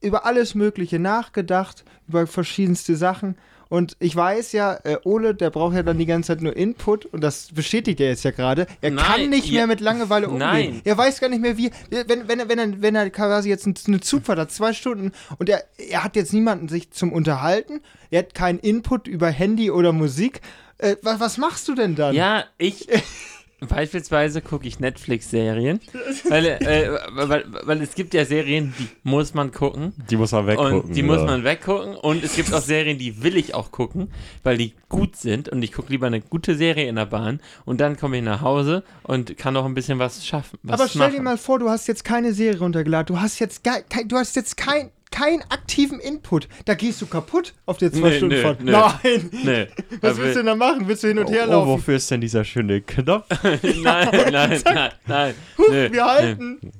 über 0.00 0.26
alles 0.26 0.54
Mögliche 0.54 1.00
nachgedacht, 1.00 1.84
über 2.06 2.28
verschiedenste 2.28 2.94
Sachen. 2.94 3.36
Und 3.72 3.96
ich 4.00 4.14
weiß 4.14 4.52
ja, 4.52 4.78
äh, 4.84 4.98
Ole, 5.04 5.34
der 5.34 5.48
braucht 5.48 5.74
ja 5.74 5.82
dann 5.82 5.96
die 5.96 6.04
ganze 6.04 6.26
Zeit 6.26 6.42
nur 6.42 6.54
Input 6.54 7.06
und 7.06 7.22
das 7.22 7.48
bestätigt 7.54 8.00
er 8.00 8.08
jetzt 8.08 8.22
ja 8.22 8.30
gerade. 8.30 8.66
Er 8.82 8.90
Nein, 8.90 9.02
kann 9.02 9.30
nicht 9.30 9.46
ja, 9.46 9.60
mehr 9.60 9.66
mit 9.66 9.80
Langeweile 9.80 10.26
umgehen. 10.26 10.40
Nein. 10.40 10.80
Er 10.84 10.98
weiß 10.98 11.20
gar 11.20 11.30
nicht 11.30 11.40
mehr, 11.40 11.56
wie. 11.56 11.70
Wenn, 11.88 12.28
wenn, 12.28 12.50
wenn, 12.50 12.58
er, 12.58 12.82
wenn 12.82 12.94
er 12.94 13.08
quasi 13.08 13.48
jetzt 13.48 13.66
eine 13.66 14.00
Zugfahrt 14.00 14.38
hat, 14.38 14.52
zwei 14.52 14.74
Stunden 14.74 15.12
und 15.38 15.48
er, 15.48 15.64
er 15.78 16.04
hat 16.04 16.16
jetzt 16.16 16.34
niemanden 16.34 16.68
sich 16.68 16.90
zum 16.90 17.14
Unterhalten, 17.14 17.80
er 18.10 18.18
hat 18.18 18.34
keinen 18.34 18.58
Input 18.58 19.08
über 19.08 19.28
Handy 19.28 19.70
oder 19.70 19.92
Musik. 19.92 20.42
Äh, 20.76 20.96
was, 21.00 21.20
was 21.20 21.38
machst 21.38 21.66
du 21.66 21.74
denn 21.74 21.94
dann? 21.94 22.14
Ja, 22.14 22.44
ich. 22.58 22.86
Beispielsweise 23.68 24.42
gucke 24.42 24.66
ich 24.66 24.80
Netflix-Serien, 24.80 25.80
weil, 26.28 26.46
äh, 26.46 26.90
weil, 27.12 27.44
weil, 27.64 27.82
es 27.82 27.94
gibt 27.94 28.14
ja 28.14 28.24
Serien, 28.24 28.74
die 28.78 28.88
muss 29.02 29.34
man 29.34 29.52
gucken. 29.52 29.92
Die 30.10 30.16
muss 30.16 30.32
man 30.32 30.46
weggucken. 30.46 30.80
Und 30.80 30.96
die 30.96 31.00
ja. 31.00 31.06
muss 31.06 31.22
man 31.22 31.44
weggucken. 31.44 31.94
Und 31.94 32.24
es 32.24 32.34
gibt 32.34 32.52
auch 32.52 32.60
Serien, 32.60 32.98
die 32.98 33.22
will 33.22 33.36
ich 33.36 33.54
auch 33.54 33.70
gucken, 33.70 34.10
weil 34.42 34.56
die 34.56 34.74
gut 34.88 35.16
sind. 35.16 35.48
Und 35.48 35.62
ich 35.62 35.72
gucke 35.72 35.90
lieber 35.90 36.06
eine 36.06 36.20
gute 36.20 36.56
Serie 36.56 36.88
in 36.88 36.96
der 36.96 37.06
Bahn. 37.06 37.40
Und 37.64 37.80
dann 37.80 37.96
komme 37.96 38.18
ich 38.18 38.24
nach 38.24 38.40
Hause 38.40 38.82
und 39.02 39.36
kann 39.38 39.54
noch 39.54 39.64
ein 39.64 39.74
bisschen 39.74 39.98
was 39.98 40.26
schaffen. 40.26 40.58
Was 40.62 40.80
Aber 40.80 40.88
stell 40.88 41.00
machen. 41.00 41.12
dir 41.12 41.22
mal 41.22 41.38
vor, 41.38 41.58
du 41.58 41.68
hast 41.68 41.86
jetzt 41.86 42.04
keine 42.04 42.32
Serie 42.32 42.58
runtergeladen. 42.58 43.14
Du 43.14 43.20
hast 43.20 43.38
jetzt, 43.38 43.62
du 44.06 44.16
hast 44.16 44.36
jetzt 44.36 44.56
kein 44.56 44.90
keinen 45.12 45.42
aktiven 45.48 46.00
Input. 46.00 46.48
Da 46.64 46.74
gehst 46.74 47.00
du 47.00 47.06
kaputt 47.06 47.54
auf 47.66 47.78
der 47.78 47.92
zwei 47.92 48.10
nee, 48.10 48.16
Stunden 48.16 48.34
nee, 48.34 48.42
Fahrt. 48.42 48.60
Nee, 48.62 48.72
Nein. 48.72 49.30
Nee. 49.30 49.66
Was 50.00 50.16
willst 50.18 50.34
du 50.34 50.38
denn 50.40 50.46
da 50.46 50.56
machen? 50.56 50.88
Willst 50.88 51.04
du 51.04 51.08
hin 51.08 51.18
und 51.18 51.30
her 51.30 51.46
laufen? 51.46 51.68
Oh, 51.68 51.74
wofür 51.74 51.96
ist 51.96 52.10
denn 52.10 52.20
dieser 52.20 52.44
schöne 52.44 52.80
Knopf? 52.80 53.26
nein, 53.62 54.08
nein, 54.32 54.60
nein, 54.64 54.92
nein. 55.06 55.34
Huch, 55.58 55.70
wir 55.70 56.04
halten. 56.04 56.72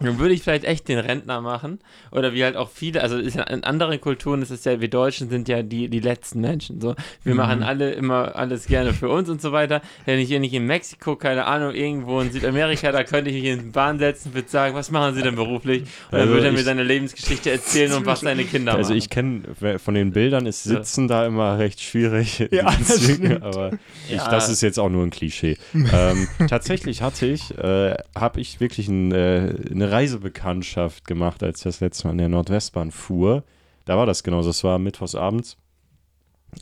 Dann 0.00 0.18
würde 0.18 0.34
ich 0.34 0.42
vielleicht 0.42 0.64
echt 0.64 0.88
den 0.88 0.98
Rentner 0.98 1.40
machen. 1.40 1.78
Oder 2.10 2.32
wie 2.32 2.42
halt 2.42 2.56
auch 2.56 2.70
viele, 2.70 3.02
also 3.02 3.18
ja 3.18 3.42
in 3.44 3.64
anderen 3.64 4.00
Kulturen 4.00 4.42
ist 4.42 4.50
es 4.50 4.64
ja, 4.64 4.80
wir 4.80 4.88
Deutschen 4.88 5.28
sind 5.28 5.48
ja 5.48 5.62
die, 5.62 5.88
die 5.88 6.00
letzten 6.00 6.40
Menschen. 6.40 6.80
So. 6.80 6.94
Wir 7.22 7.34
mhm. 7.34 7.38
machen 7.38 7.62
alle 7.62 7.92
immer 7.92 8.36
alles 8.36 8.66
gerne 8.66 8.92
für 8.92 9.08
uns 9.08 9.28
und 9.28 9.42
so 9.42 9.52
weiter. 9.52 9.82
Wenn 10.06 10.18
ich 10.18 10.28
hier 10.28 10.40
nicht 10.40 10.54
in 10.54 10.66
Mexiko, 10.66 11.16
keine 11.16 11.44
Ahnung, 11.44 11.74
irgendwo 11.74 12.20
in 12.20 12.32
Südamerika, 12.32 12.92
da 12.92 13.04
könnte 13.04 13.30
ich 13.30 13.42
mich 13.42 13.52
in 13.52 13.58
die 13.58 13.70
Bahn 13.70 13.98
setzen, 13.98 14.34
würde 14.34 14.48
sagen, 14.48 14.74
was 14.74 14.90
machen 14.90 15.14
Sie 15.14 15.22
denn 15.22 15.36
beruflich? 15.36 15.82
Und 15.82 15.88
dann 16.12 16.20
also 16.22 16.32
würde 16.34 16.46
er 16.46 16.52
mir 16.52 16.62
seine 16.62 16.82
Lebensgeschichte 16.82 17.50
erzählen 17.50 17.92
und 17.92 18.06
was 18.06 18.20
seine 18.20 18.44
Kinder 18.44 18.72
also 18.72 18.94
machen. 18.94 18.94
Also 18.94 19.04
ich 19.04 19.10
kenne 19.10 19.78
von 19.78 19.94
den 19.94 20.12
Bildern 20.12 20.46
ist 20.46 20.64
Sitzen 20.64 21.08
ja. 21.08 21.20
da 21.20 21.26
immer 21.26 21.58
recht 21.58 21.80
schwierig. 21.80 22.48
Ja, 22.50 22.70
Zügen, 22.82 23.42
aber 23.42 23.72
ich, 24.08 24.16
ja. 24.16 24.30
das 24.30 24.48
ist 24.48 24.60
jetzt 24.60 24.78
auch 24.78 24.88
nur 24.88 25.04
ein 25.04 25.10
Klischee. 25.10 25.56
ähm, 25.74 26.28
tatsächlich 26.48 27.02
hatte 27.02 27.26
ich, 27.26 27.56
äh, 27.58 27.94
habe 28.14 28.40
ich 28.40 28.60
wirklich 28.60 28.88
ein, 28.88 29.12
äh, 29.12 29.54
eine 29.70 29.89
Reisebekanntschaft 29.90 31.06
gemacht, 31.06 31.42
als 31.42 31.58
ich 31.58 31.64
das 31.64 31.80
letzte 31.80 32.06
Mal 32.06 32.12
an 32.12 32.18
der 32.18 32.28
Nordwestbahn 32.28 32.90
fuhr. 32.90 33.44
Da 33.84 33.96
war 33.96 34.06
das 34.06 34.22
genauso. 34.22 34.50
Das 34.50 34.64
war 34.64 34.78
mittwochsabends. 34.78 35.56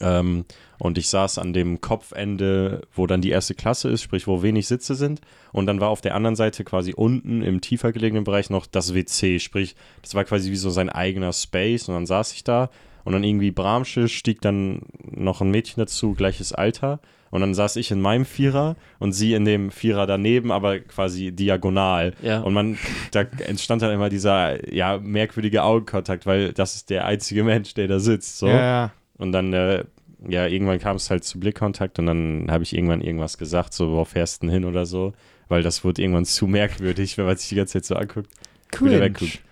Ähm, 0.01 0.45
und 0.79 0.99
ich 0.99 1.09
saß 1.09 1.39
an 1.39 1.53
dem 1.53 1.81
Kopfende, 1.81 2.83
wo 2.95 3.07
dann 3.07 3.21
die 3.21 3.31
erste 3.31 3.55
Klasse 3.55 3.89
ist, 3.89 4.03
sprich, 4.03 4.27
wo 4.27 4.43
wenig 4.43 4.67
Sitze 4.67 4.95
sind. 4.95 5.21
Und 5.53 5.67
dann 5.67 5.81
war 5.81 5.89
auf 5.89 6.01
der 6.01 6.15
anderen 6.15 6.37
Seite 6.37 6.63
quasi 6.65 6.93
unten 6.95 7.43
im 7.43 7.61
tiefer 7.61 7.93
gelegenen 7.93 8.25
Bereich 8.25 8.51
noch 8.51 8.67
das 8.67 8.95
WC, 8.95 9.41
sprich, 9.41 9.77
das 10.03 10.15
war 10.15 10.25
quasi 10.25 10.51
wie 10.51 10.57
so 10.57 10.71
sein 10.71 10.89
eigener 10.89 11.33
Space. 11.33 11.89
Und 11.89 11.95
dann 11.95 12.07
saß 12.07 12.33
ich 12.33 12.45
da 12.45 12.71
und 13.09 13.15
dann 13.15 13.25
irgendwie 13.25 13.51
Bramsche 13.51 14.07
stieg 14.07 14.43
dann 14.43 14.83
noch 15.03 15.41
ein 15.41 15.51
Mädchen 15.51 15.81
dazu, 15.81 16.13
gleiches 16.13 16.53
Alter. 16.53 17.01
Und 17.31 17.41
dann 17.41 17.55
saß 17.55 17.77
ich 17.77 17.91
in 17.91 18.03
meinem 18.03 18.27
Vierer 18.27 18.77
und 18.99 19.13
sie 19.13 19.33
in 19.33 19.47
dem 19.47 19.71
Vierer 19.71 20.07
daneben, 20.07 20.53
aber 20.53 20.79
quasi 20.81 21.33
diagonal. 21.33 22.13
Ja. 22.21 22.41
Und 22.41 22.53
man, 22.53 22.77
da 23.13 23.23
entstand 23.47 23.81
dann 23.81 23.95
immer 23.95 24.11
dieser, 24.11 24.71
ja, 24.71 24.99
merkwürdige 24.99 25.63
Augenkontakt, 25.63 26.27
weil 26.27 26.53
das 26.53 26.75
ist 26.75 26.91
der 26.91 27.07
einzige 27.07 27.45
Mensch, 27.45 27.73
der 27.73 27.89
da 27.89 27.99
sitzt. 27.99 28.41
So. 28.41 28.47
Ja, 28.47 28.61
ja. 28.61 28.93
Und 29.17 29.33
dann 29.33 29.55
äh, 29.55 29.85
ja, 30.29 30.47
irgendwann 30.47 30.79
kam 30.79 30.97
es 30.97 31.09
halt 31.09 31.25
zu 31.25 31.41
Blickkontakt 31.41 31.99
und 31.99 32.05
dann 32.05 32.49
habe 32.51 32.63
ich 32.63 32.77
irgendwann 32.77 33.01
irgendwas 33.01 33.39
gesagt, 33.39 33.73
so, 33.73 33.91
wo 33.93 34.05
fährst 34.05 34.43
du 34.43 34.49
denn 34.49 34.53
hin 34.53 34.65
oder 34.67 34.85
so, 34.85 35.15
weil 35.49 35.63
das 35.63 35.83
wurde 35.83 36.03
irgendwann 36.03 36.27
zu 36.27 36.47
merkwürdig, 36.47 37.17
wenn 37.17 37.25
man 37.25 37.39
sich 37.39 37.49
die 37.49 37.55
ganze 37.55 37.73
Zeit 37.81 37.87
so 37.87 37.95
anguckt. 37.95 38.29
Cringe. 38.71 39.11
Ah, 39.15 39.48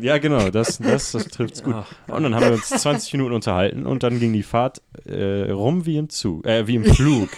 ja, 0.00 0.18
genau, 0.18 0.50
das, 0.50 0.78
das, 0.78 1.12
das 1.12 1.28
trifft 1.28 1.54
es 1.54 1.62
gut. 1.62 1.74
Und 2.06 2.22
dann 2.22 2.34
haben 2.34 2.44
wir 2.44 2.52
uns 2.52 2.68
20 2.68 3.12
Minuten 3.14 3.34
unterhalten 3.34 3.86
und 3.86 4.02
dann 4.02 4.20
ging 4.20 4.32
die 4.32 4.42
Fahrt 4.42 4.82
äh, 5.04 5.50
rum 5.50 5.86
wie 5.86 5.96
im 5.96 6.08
Zug, 6.08 6.46
äh, 6.46 6.66
wie 6.66 6.76
im 6.76 6.84
Flug. 6.84 7.28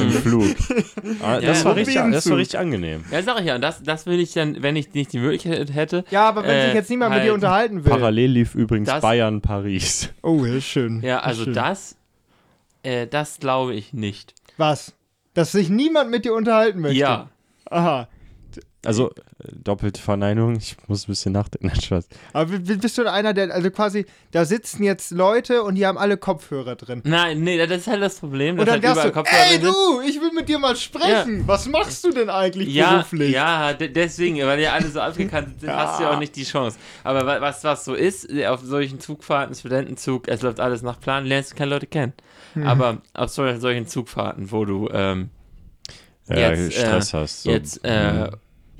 Im 0.00 0.10
Flug. 0.10 0.46
Ah, 1.22 1.40
das, 1.40 1.60
ja, 1.60 1.64
war 1.64 1.76
richtig, 1.76 1.96
das 1.96 2.30
war 2.30 2.36
richtig 2.36 2.58
angenehm. 2.58 3.04
Ja, 3.10 3.22
sag 3.22 3.40
ich 3.40 3.46
ja. 3.46 3.56
Und 3.56 3.62
das, 3.62 3.82
das 3.82 4.06
will 4.06 4.20
ich 4.20 4.32
dann, 4.32 4.62
wenn 4.62 4.76
ich 4.76 4.92
nicht 4.94 5.12
die 5.12 5.18
Möglichkeit 5.18 5.72
hätte. 5.72 6.04
Ja, 6.10 6.28
aber 6.28 6.42
wenn 6.44 6.50
äh, 6.50 6.66
sich 6.66 6.74
jetzt 6.74 6.90
niemand 6.90 7.12
halt 7.12 7.20
mit 7.20 7.26
dir 7.26 7.32
halt 7.32 7.42
unterhalten 7.42 7.84
will. 7.84 7.90
Parallel 7.90 8.30
lief 8.30 8.54
übrigens 8.54 8.88
Bayern, 9.00 9.40
Paris. 9.40 10.10
Oh, 10.22 10.44
ja, 10.44 10.60
schön. 10.60 11.02
Ja, 11.02 11.20
also 11.20 11.44
schön. 11.44 11.54
das, 11.54 11.96
äh, 12.82 13.06
das 13.06 13.38
glaube 13.38 13.74
ich 13.74 13.92
nicht. 13.92 14.34
Was? 14.56 14.94
Dass 15.34 15.52
sich 15.52 15.68
niemand 15.68 16.10
mit 16.10 16.24
dir 16.24 16.34
unterhalten 16.34 16.80
möchte? 16.80 16.98
Ja. 16.98 17.28
Aha. 17.70 18.08
Also 18.82 19.10
äh, 19.10 19.12
doppelte 19.52 20.00
Verneinung, 20.00 20.56
ich 20.56 20.76
muss 20.86 21.04
ein 21.04 21.08
bisschen 21.08 21.32
nachdenken. 21.32 21.70
Aber 22.32 22.58
bist 22.58 22.96
du 22.96 23.10
einer, 23.12 23.34
der, 23.34 23.52
also 23.54 23.70
quasi, 23.70 24.06
da 24.30 24.46
sitzen 24.46 24.82
jetzt 24.82 25.10
Leute 25.10 25.62
und 25.64 25.74
die 25.74 25.86
haben 25.86 25.98
alle 25.98 26.16
Kopfhörer 26.16 26.76
drin. 26.76 27.02
Nein, 27.04 27.42
nee, 27.42 27.58
das 27.58 27.70
ist 27.70 27.86
halt 27.88 28.00
das 28.00 28.18
Problem. 28.18 28.58
Und 28.58 28.66
dann 28.66 28.82
halt 28.82 29.04
du, 29.04 29.12
Kopfhörer 29.12 29.50
ey 29.50 29.58
du, 29.58 30.00
ich 30.00 30.18
will 30.20 30.30
mit 30.34 30.48
dir 30.48 30.58
mal 30.58 30.76
sprechen. 30.76 31.40
Ja. 31.40 31.48
Was 31.48 31.68
machst 31.68 32.04
du 32.04 32.10
denn 32.10 32.30
eigentlich 32.30 32.72
ja, 32.72 32.92
beruflich? 32.92 33.32
Ja, 33.32 33.74
deswegen, 33.74 34.38
weil 34.46 34.60
ja 34.60 34.72
alle 34.72 34.88
so 34.88 35.00
abgekannt 35.00 35.60
sind, 35.60 35.68
ja. 35.68 35.76
hast 35.76 36.00
du 36.00 36.04
ja 36.04 36.12
auch 36.12 36.18
nicht 36.18 36.34
die 36.36 36.44
Chance. 36.44 36.78
Aber 37.04 37.40
was, 37.40 37.62
was 37.62 37.84
so 37.84 37.94
ist, 37.94 38.32
auf 38.44 38.60
solchen 38.62 38.98
Zugfahrten, 38.98 39.54
Studentenzug, 39.54 40.26
es 40.28 40.40
läuft 40.40 40.58
alles 40.58 40.80
nach 40.80 40.98
Plan, 40.98 41.26
lernst 41.26 41.52
du 41.52 41.56
keine 41.56 41.70
Leute 41.70 41.86
kennen. 41.86 42.14
Hm. 42.54 42.66
Aber 42.66 43.02
auf 43.12 43.30
solchen 43.30 43.86
Zugfahrten, 43.86 44.50
wo 44.50 44.64
du 44.64 44.88
ähm, 44.90 45.28
ja, 46.28 46.52
jetzt, 46.52 46.74
Stress 46.74 47.12
äh, 47.12 47.16
hast. 47.16 47.42
So. 47.42 47.50
Jetzt, 47.50 47.84
äh, 47.84 48.30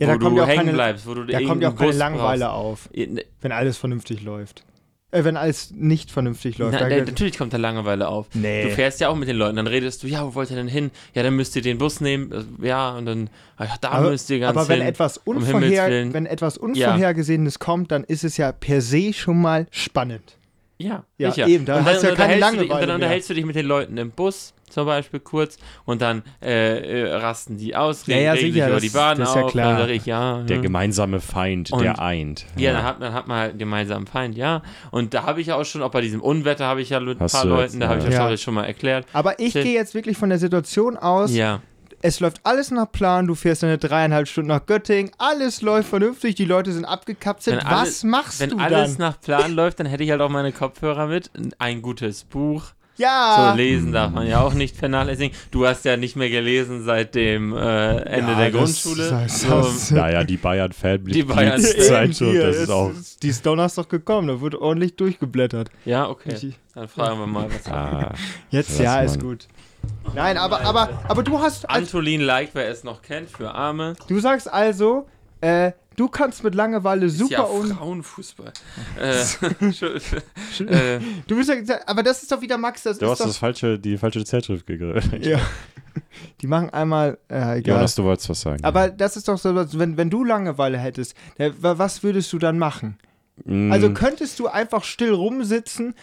ja, 0.00 0.07
da 0.07 0.16
kommt 0.16 0.37
ja 0.37 0.45
auch 0.45 0.49
keine, 0.49 0.73
bleibst, 0.73 1.07
wo 1.07 1.14
du 1.14 1.25
da 1.25 1.40
kommt 1.42 1.62
ja 1.62 1.71
auch 1.71 1.76
keine 1.76 1.92
Langeweile 1.92 2.47
brauchst. 2.47 2.88
auf, 2.88 2.90
ne 2.95 3.25
wenn 3.40 3.52
alles 3.52 3.76
vernünftig 3.76 4.23
läuft. 4.23 4.64
Äh, 5.12 5.25
wenn 5.25 5.37
alles 5.37 5.73
nicht 5.73 6.11
vernünftig 6.11 6.59
läuft. 6.59 6.78
Na, 6.80 6.88
da, 6.88 6.97
natürlich 6.97 7.37
kommt 7.37 7.52
da 7.52 7.57
Langeweile 7.57 8.09
auf. 8.09 8.28
Nee. 8.33 8.62
Du 8.62 8.71
fährst 8.71 9.00
ja 9.00 9.09
auch 9.09 9.16
mit 9.16 9.28
den 9.28 9.37
Leuten, 9.37 9.57
dann 9.57 9.66
redest 9.66 10.02
du, 10.02 10.07
ja, 10.07 10.25
wo 10.25 10.35
wollt 10.35 10.50
ihr 10.50 10.57
denn 10.57 10.69
hin? 10.69 10.90
Ja, 11.14 11.23
dann 11.25 11.35
müsst 11.35 11.57
ihr 11.57 11.62
den 11.62 11.78
Bus 11.78 12.00
nehmen. 12.00 12.30
Äh, 12.33 12.66
ja, 12.66 12.97
und 12.97 13.07
dann, 13.07 13.30
ah 13.57 13.64
ja, 13.64 13.75
da 13.80 13.90
aber, 13.90 14.11
müsst 14.11 14.30
ihr 14.30 14.38
ganz 14.38 14.57
Aber 14.57 14.69
wenn, 14.69 14.78
hin, 14.78 14.88
etwas, 14.88 15.19
unvorher, 15.19 16.12
wenn 16.12 16.26
etwas 16.26 16.59
Unvorhergesehenes 16.59 17.54
ja. 17.54 17.59
kommt, 17.64 17.90
dann 17.90 18.04
ist 18.04 18.23
es 18.23 18.37
ja 18.37 18.52
per 18.52 18.80
se 18.80 19.12
schon 19.12 19.40
mal 19.40 19.66
spannend. 19.71 20.37
Ja, 20.81 21.05
ja 21.19 21.31
sicher. 21.31 21.47
eben. 21.47 21.67
Da 21.67 21.77
und 21.77 21.85
dann, 21.85 21.95
hast 21.95 22.03
du 22.03 22.09
ja 22.09 22.15
keine 22.15 22.37
Langeweile 22.37 22.65
dich, 22.65 22.73
und 22.73 22.81
dann 22.81 22.95
unterhältst 22.97 23.29
du 23.29 23.35
dich 23.35 23.45
mit 23.45 23.55
den 23.55 23.67
Leuten 23.67 23.97
im 23.99 24.11
Bus 24.11 24.55
zum 24.71 24.87
Beispiel 24.87 25.21
kurz 25.21 25.59
und 25.85 26.01
dann 26.01 26.23
äh, 26.41 27.03
äh, 27.03 27.15
rasten 27.15 27.59
die 27.59 27.75
aus, 27.75 28.07
reden, 28.07 28.19
ja, 28.19 28.25
ja, 28.25 28.33
reden 28.33 28.53
sich 28.53 28.63
über 28.63 28.81
die 28.81 28.89
Bahn 28.89 29.19
das 29.19 29.31
ist 29.31 29.35
ja 29.35 29.47
klar. 29.49 29.79
Dann 29.79 29.91
ich, 29.91 30.07
ja, 30.07 30.43
der 30.43 30.59
gemeinsame 30.59 31.21
Feind, 31.21 31.73
und, 31.73 31.83
der 31.83 32.01
eint. 32.01 32.47
Ja, 32.57 32.73
Dann, 32.73 32.83
hat, 32.85 33.03
dann 33.03 33.13
hat 33.13 33.27
man 33.27 33.39
halt 33.39 33.51
einen 33.51 33.59
gemeinsamen 33.59 34.07
Feind, 34.07 34.37
ja. 34.37 34.63
Und 34.91 35.13
da 35.13 35.25
habe 35.25 35.41
ich 35.41 35.49
ja 35.49 35.57
auch 35.57 35.65
schon, 35.65 35.83
auch 35.83 35.91
bei 35.91 36.01
diesem 36.01 36.21
Unwetter 36.21 36.67
habe 36.67 36.81
ich 36.81 36.91
ja 36.91 37.01
mit 37.01 37.21
ein 37.21 37.27
paar 37.27 37.45
Leuten, 37.45 37.81
jetzt, 37.81 37.83
da 37.83 37.89
habe 37.89 37.99
ich 37.99 38.15
ja 38.15 38.37
schon 38.37 38.55
mal 38.55 38.65
erklärt. 38.65 39.07
Aber 39.13 39.39
ich 39.41 39.53
gehe 39.53 39.75
jetzt 39.75 39.95
wirklich 39.95 40.17
von 40.17 40.29
der 40.29 40.39
Situation 40.39 40.97
aus, 40.97 41.35
ja 41.35 41.61
es 42.02 42.21
läuft 42.21 42.40
alles 42.45 42.71
nach 42.71 42.90
Plan, 42.90 43.26
du 43.26 43.35
fährst 43.35 43.64
eine 43.64 43.78
dreieinhalb 43.78 44.28
Stunden 44.28 44.49
nach 44.49 44.64
Göttingen, 44.66 45.11
alles 45.19 45.62
läuft 45.62 45.90
vernünftig, 45.90 46.35
die 46.35 46.45
Leute 46.45 46.73
sind 46.73 46.85
abgekapselt. 46.85 47.59
Wenn 47.59 47.66
Was 47.66 47.80
alles, 47.80 48.04
machst 48.04 48.40
du 48.40 48.47
dann? 48.47 48.59
Wenn 48.59 48.64
alles 48.75 48.99
nach 48.99 49.21
Plan 49.21 49.52
läuft, 49.52 49.80
dann 49.80 49.87
hätte 49.87 50.04
ich 50.04 50.11
halt 50.11 50.21
auch 50.21 50.30
meine 50.30 50.52
Kopfhörer 50.52 51.07
mit, 51.07 51.30
ein 51.59 51.83
gutes 51.83 52.25
Buch, 52.25 52.73
ja. 53.00 53.52
So 53.52 53.57
lesen 53.57 53.92
darf 53.92 54.12
man 54.12 54.26
ja 54.26 54.42
auch 54.42 54.52
nicht 54.52 54.76
vernachlässigen. 54.76 55.35
Du 55.50 55.66
hast 55.66 55.87
ja 55.87 55.97
nicht 55.97 56.16
mehr 56.16 56.28
gelesen 56.28 56.85
seit 56.85 57.14
dem 57.14 57.54
äh, 57.54 57.97
Ende 57.97 58.33
ja, 58.33 58.38
der 58.38 58.50
Grundschule. 58.50 59.09
Das, 59.09 59.47
das, 59.47 59.88
so. 59.88 59.95
Naja, 59.95 60.23
die 60.23 60.37
Bayern-Fan 60.37 61.07
die 61.07 61.23
Bayern 61.23 61.59
Zeit 61.62 62.16
schon. 62.16 62.37
Das 62.37 62.57
ist 62.57 62.69
auch 62.69 62.92
die 63.23 63.28
ist 63.28 63.47
Donnerstag 63.47 63.88
gekommen, 63.88 64.28
da 64.28 64.40
wird 64.42 64.54
ordentlich 64.54 64.97
durchgeblättert. 64.97 65.71
Ja, 65.87 66.11
okay. 66.11 66.52
Dann 66.75 66.88
fragen 66.88 67.21
wir 67.21 67.26
mal, 67.26 67.47
was 67.50 67.73
ah, 67.73 68.12
Jetzt 68.50 68.78
ja, 68.78 69.00
ist 69.00 69.19
gut. 69.19 69.49
Nein, 70.14 70.38
aber, 70.38 70.61
aber, 70.62 70.88
aber 71.09 71.23
du 71.23 71.40
hast. 71.40 71.69
Antolin 71.71 72.21
Like, 72.21 72.50
wer 72.55 72.69
es 72.69 72.85
noch 72.85 73.02
kennt, 73.02 73.31
für 73.31 73.52
Arme. 73.52 73.95
Du 74.09 74.19
sagst 74.19 74.52
also, 74.52 75.07
äh, 75.40 75.73
du 75.97 76.09
kannst 76.09 76.43
mit 76.43 76.55
Langeweile 76.55 77.09
super 77.09 77.25
ist 77.25 77.31
ja 77.31 77.43
um. 77.43 77.71
Frauenfußball. 77.71 78.52
äh, 79.00 79.21
äh, 80.64 81.00
du 81.26 81.37
bist 81.37 81.50
ja, 81.50 81.79
aber 81.87 82.02
das 82.02 82.23
ist 82.23 82.33
doch 82.33 82.40
wieder 82.40 82.59
Max. 82.59 82.83
Das 82.83 82.99
du 82.99 83.05
ist 83.05 83.11
hast 83.12 83.21
doch, 83.21 83.26
das 83.26 83.37
falsche, 83.37 83.79
die 83.79 83.97
falsche 83.97 84.25
Zeitschrift 84.25 84.67
gegründet. 84.67 85.05
Ja. 85.25 85.38
Die 86.40 86.47
machen 86.47 86.71
einmal, 86.71 87.19
äh, 87.29 87.59
egal. 87.59 87.75
Jonas, 87.75 87.97
du 87.97 88.05
wolltest 88.05 88.29
was 88.29 88.40
sagen. 88.40 88.62
Aber 88.62 88.90
das 88.90 89.17
ist 89.17 89.26
doch 89.26 89.38
so, 89.38 89.55
wenn, 89.55 89.97
wenn 89.97 90.09
du 90.09 90.25
Langeweile 90.25 90.79
hättest, 90.79 91.14
was 91.59 92.05
würdest 92.05 92.33
du 92.33 92.38
dann 92.38 92.59
machen? 92.59 92.97
Mm. 93.45 93.73
Also 93.73 93.93
könntest 93.93 94.38
du 94.38 94.47
einfach 94.47 94.85
still 94.85 95.12
rumsitzen 95.12 95.95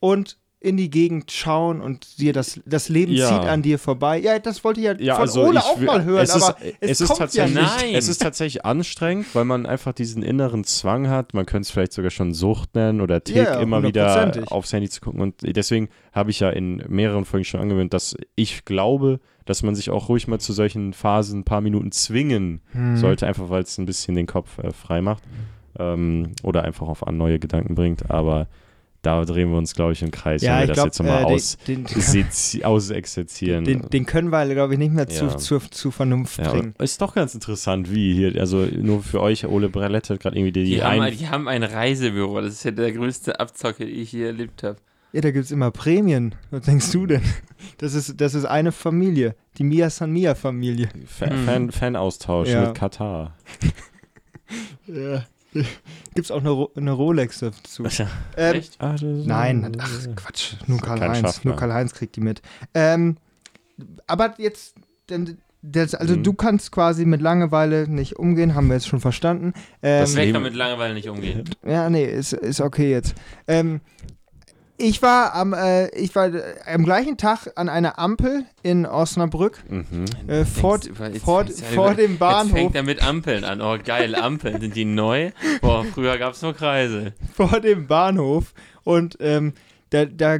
und 0.00 0.36
in 0.66 0.76
die 0.76 0.90
Gegend 0.90 1.30
schauen 1.30 1.80
und 1.80 2.18
dir 2.18 2.32
das, 2.32 2.60
das 2.66 2.88
Leben 2.88 3.12
ja. 3.12 3.28
zieht 3.28 3.48
an 3.48 3.62
dir 3.62 3.78
vorbei. 3.78 4.18
Ja, 4.18 4.40
das 4.40 4.64
wollte 4.64 4.80
ich 4.80 4.86
ja, 4.86 4.94
ja 4.98 5.14
von 5.14 5.22
also 5.22 5.44
Ole 5.44 5.64
auch 5.64 5.78
mal 5.78 6.02
hören, 6.02 6.24
es 6.24 6.30
aber 6.30 6.60
ist, 6.60 6.76
es, 6.80 7.00
es 7.00 7.08
kommt 7.08 7.10
ist 7.10 7.18
tatsächlich, 7.18 7.54
ja 7.56 7.82
nicht. 7.82 7.94
Es 7.94 8.08
ist 8.08 8.20
tatsächlich 8.20 8.64
anstrengend, 8.64 9.26
weil 9.34 9.44
man 9.44 9.64
einfach 9.64 9.92
diesen 9.92 10.24
inneren 10.24 10.64
Zwang 10.64 11.08
hat. 11.08 11.34
Man 11.34 11.46
könnte 11.46 11.66
es 11.66 11.70
vielleicht 11.70 11.92
sogar 11.92 12.10
schon 12.10 12.34
Sucht 12.34 12.74
nennen 12.74 13.00
oder 13.00 13.22
Tick, 13.22 13.36
ja, 13.36 13.60
immer 13.60 13.84
wieder 13.84 14.32
aufs 14.50 14.72
Handy 14.72 14.88
zu 14.88 15.00
gucken. 15.00 15.20
Und 15.20 15.36
deswegen 15.42 15.88
habe 16.12 16.32
ich 16.32 16.40
ja 16.40 16.50
in 16.50 16.82
mehreren 16.88 17.24
Folgen 17.24 17.44
schon 17.44 17.60
angewöhnt, 17.60 17.94
dass 17.94 18.16
ich 18.34 18.64
glaube, 18.64 19.20
dass 19.44 19.62
man 19.62 19.76
sich 19.76 19.90
auch 19.90 20.08
ruhig 20.08 20.26
mal 20.26 20.40
zu 20.40 20.52
solchen 20.52 20.94
Phasen 20.94 21.40
ein 21.40 21.44
paar 21.44 21.60
Minuten 21.60 21.92
zwingen 21.92 22.60
hm. 22.72 22.96
sollte, 22.96 23.28
einfach 23.28 23.50
weil 23.50 23.62
es 23.62 23.78
ein 23.78 23.86
bisschen 23.86 24.16
den 24.16 24.26
Kopf 24.26 24.58
äh, 24.58 24.72
frei 24.72 25.00
macht 25.00 25.22
ähm, 25.78 26.32
oder 26.42 26.64
einfach 26.64 26.88
auf 26.88 27.04
neue 27.06 27.38
Gedanken 27.38 27.76
bringt. 27.76 28.10
Aber 28.10 28.48
da 29.06 29.24
drehen 29.24 29.50
wir 29.50 29.56
uns, 29.56 29.74
glaube 29.74 29.92
ich, 29.92 30.02
im 30.02 30.10
Kreis, 30.10 30.42
ja, 30.42 30.54
wenn 30.54 30.62
wir 30.62 30.66
das 30.66 30.74
glaub, 30.74 30.86
jetzt 30.86 30.98
nochmal 30.98 31.22
äh, 31.22 31.26
aus, 31.26 31.56
den, 31.68 31.86
ausexerzieren. 32.64 33.64
Den, 33.64 33.82
den, 33.88 34.04
können 34.04 34.30
wir, 34.30 34.52
glaube 34.52 34.72
ich, 34.72 34.80
nicht 34.80 34.92
mehr 34.92 35.06
zu, 35.06 35.26
ja. 35.26 35.36
zu, 35.36 35.60
zu 35.60 35.92
Vernunft 35.92 36.38
ja, 36.38 36.50
bringen. 36.50 36.74
Ist 36.80 37.00
doch 37.00 37.14
ganz 37.14 37.32
interessant, 37.32 37.94
wie 37.94 38.14
hier, 38.14 38.40
also 38.40 38.66
nur 38.66 39.04
für 39.04 39.20
euch, 39.20 39.46
Ole 39.46 39.68
Brelette 39.68 40.14
hat 40.14 40.20
gerade 40.20 40.36
irgendwie 40.36 40.50
die, 40.50 40.64
die, 40.64 40.74
die 40.74 40.82
haben, 40.82 41.16
die 41.16 41.28
haben 41.28 41.46
ein 41.46 41.62
Reisebüro, 41.62 42.40
das 42.40 42.54
ist 42.54 42.64
ja 42.64 42.72
der 42.72 42.90
größte 42.90 43.38
Abzocke, 43.38 43.86
den 43.86 43.94
ich 43.94 44.10
hier 44.10 44.26
erlebt 44.26 44.64
habe. 44.64 44.76
Ja, 45.12 45.20
da 45.20 45.30
gibt 45.30 45.44
es 45.44 45.52
immer 45.52 45.70
Prämien. 45.70 46.34
Was 46.50 46.62
denkst 46.62 46.90
du 46.90 47.06
denn? 47.06 47.22
Das 47.78 47.94
ist, 47.94 48.20
das 48.20 48.34
ist 48.34 48.44
eine 48.44 48.72
Familie, 48.72 49.36
die 49.56 49.64
Mia 49.64 49.88
San 49.88 50.10
Mia 50.10 50.34
Familie. 50.34 50.88
Fan, 51.06 51.44
Fan, 51.44 51.70
Fanaustausch 51.70 52.48
ja. 52.48 52.66
mit 52.66 52.74
Katar. 52.74 53.36
ja. 54.88 55.24
Gibt 56.14 56.24
es 56.24 56.30
auch 56.30 56.40
eine, 56.40 56.66
eine, 56.76 56.92
Rolex 56.92 57.40
dazu. 57.40 57.84
Ähm, 58.36 58.54
Echt? 58.56 58.78
Nein, 58.80 59.76
ach 59.78 59.90
Quatsch, 60.16 60.54
nur 60.66 60.80
Karl-Heinz. 60.80 61.44
Nur 61.44 61.56
Karl-Heinz 61.56 61.94
kriegt 61.94 62.16
die 62.16 62.20
mit. 62.20 62.42
Ähm, 62.74 63.16
aber 64.06 64.34
jetzt, 64.38 64.76
das, 65.62 65.94
also 65.94 66.16
mhm. 66.16 66.22
du 66.22 66.32
kannst 66.32 66.72
quasi 66.72 67.04
mit 67.04 67.20
Langeweile 67.20 67.88
nicht 67.88 68.16
umgehen, 68.16 68.54
haben 68.54 68.68
wir 68.68 68.74
jetzt 68.74 68.88
schon 68.88 69.00
verstanden. 69.00 69.52
Ähm, 69.82 70.00
das 70.00 70.14
kann 70.14 70.42
mit 70.42 70.54
Langeweile 70.54 70.94
nicht 70.94 71.08
umgehen? 71.08 71.44
Ja, 71.64 71.90
nee, 71.90 72.04
ist, 72.04 72.32
ist 72.32 72.60
okay 72.60 72.90
jetzt. 72.90 73.14
Ähm, 73.46 73.80
ich 74.78 75.02
war 75.02 75.34
am, 75.34 75.52
äh, 75.52 75.88
ich 75.90 76.14
war 76.14 76.32
äh, 76.34 76.42
am 76.66 76.84
gleichen 76.84 77.16
Tag 77.16 77.52
an 77.56 77.68
einer 77.68 77.98
Ampel 77.98 78.44
in 78.62 78.86
Osnabrück 78.86 79.62
mhm. 79.68 80.04
äh, 80.26 80.44
vor, 80.44 80.78
jetzt, 80.78 81.22
vor, 81.22 81.44
jetzt, 81.44 81.64
vor 81.64 81.94
dem 81.94 82.18
Bahnhof. 82.18 82.52
Jetzt 82.52 82.60
fängt 82.60 82.74
er 82.74 82.82
mit 82.82 83.02
Ampeln 83.02 83.44
an. 83.44 83.60
Oh 83.60 83.78
geil, 83.82 84.14
Ampeln 84.14 84.60
sind 84.60 84.76
die 84.76 84.84
neu? 84.84 85.30
Boah, 85.60 85.84
früher 85.84 86.18
gab 86.18 86.34
es 86.34 86.42
nur 86.42 86.54
Kreise. 86.54 87.12
Vor 87.34 87.60
dem 87.60 87.86
Bahnhof 87.86 88.54
und 88.84 89.16
ähm, 89.20 89.54
da, 89.90 90.04
da 90.04 90.38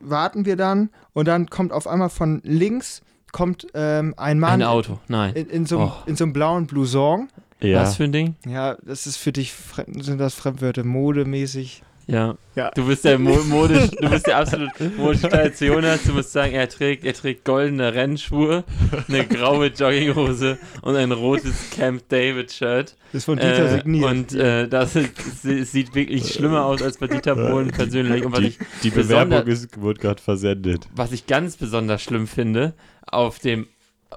warten 0.00 0.44
wir 0.44 0.56
dann 0.56 0.90
und 1.12 1.26
dann 1.26 1.50
kommt 1.50 1.72
auf 1.72 1.86
einmal 1.86 2.10
von 2.10 2.40
links 2.44 3.02
kommt 3.32 3.66
ähm, 3.74 4.14
ein 4.16 4.38
Mann. 4.38 4.62
Ein 4.62 4.68
Auto, 4.68 4.98
nein. 5.08 5.34
In, 5.34 5.50
in, 5.50 5.66
so, 5.66 5.80
oh. 5.80 5.92
in 6.06 6.16
so 6.16 6.24
einem 6.24 6.32
blauen 6.32 6.66
Blouson. 6.66 7.28
Ja. 7.60 7.82
Was 7.82 7.96
für 7.96 8.04
ein 8.04 8.12
Ding? 8.12 8.36
Ja, 8.46 8.76
das 8.82 9.06
ist 9.06 9.16
für 9.16 9.32
dich, 9.32 9.52
sind 10.00 10.18
das 10.18 10.34
Fremdwörter, 10.34 10.84
modemäßig. 10.84 11.82
Ja. 12.08 12.36
ja. 12.54 12.70
Du 12.70 12.86
bist 12.86 13.04
der 13.04 13.18
Mo 13.18 13.38
modisch, 13.44 13.90
du 13.90 14.08
bist 14.08 14.26
der 14.26 14.38
absolut 14.38 14.70
modische 14.96 15.66
Jonas. 15.66 16.02
Du 16.04 16.14
musst 16.14 16.32
sagen, 16.32 16.54
er 16.54 16.66
trägt, 16.66 17.04
er 17.04 17.12
trägt 17.12 17.44
goldene 17.44 17.92
Rennschuhe, 17.92 18.64
eine 19.08 19.26
graue 19.26 19.66
Jogginghose 19.66 20.58
und 20.80 20.96
ein 20.96 21.12
rotes 21.12 21.68
Camp 21.70 22.08
David 22.08 22.50
Shirt. 22.50 22.96
Das 23.12 23.20
ist 23.20 23.24
von 23.26 23.36
Dieter 23.36 23.66
äh, 23.66 23.76
signiert. 23.76 24.10
Und 24.10 24.34
äh, 24.34 24.66
das 24.68 24.94
sieht 24.94 25.94
wirklich 25.94 26.32
schlimmer 26.32 26.64
aus 26.64 26.80
als 26.80 26.96
bei 26.96 27.08
Dieter 27.08 27.36
Bohlen 27.36 27.68
persönlich. 27.68 28.24
Und 28.24 28.32
was 28.32 28.40
die, 28.40 28.46
ich 28.46 28.58
die 28.82 28.90
Bewerbung 28.90 29.46
ist, 29.46 29.78
wurde 29.78 30.00
gerade 30.00 30.22
versendet. 30.22 30.88
Was 30.96 31.12
ich 31.12 31.26
ganz 31.26 31.58
besonders 31.58 32.02
schlimm 32.02 32.26
finde, 32.26 32.72
auf 33.02 33.38
dem 33.38 33.66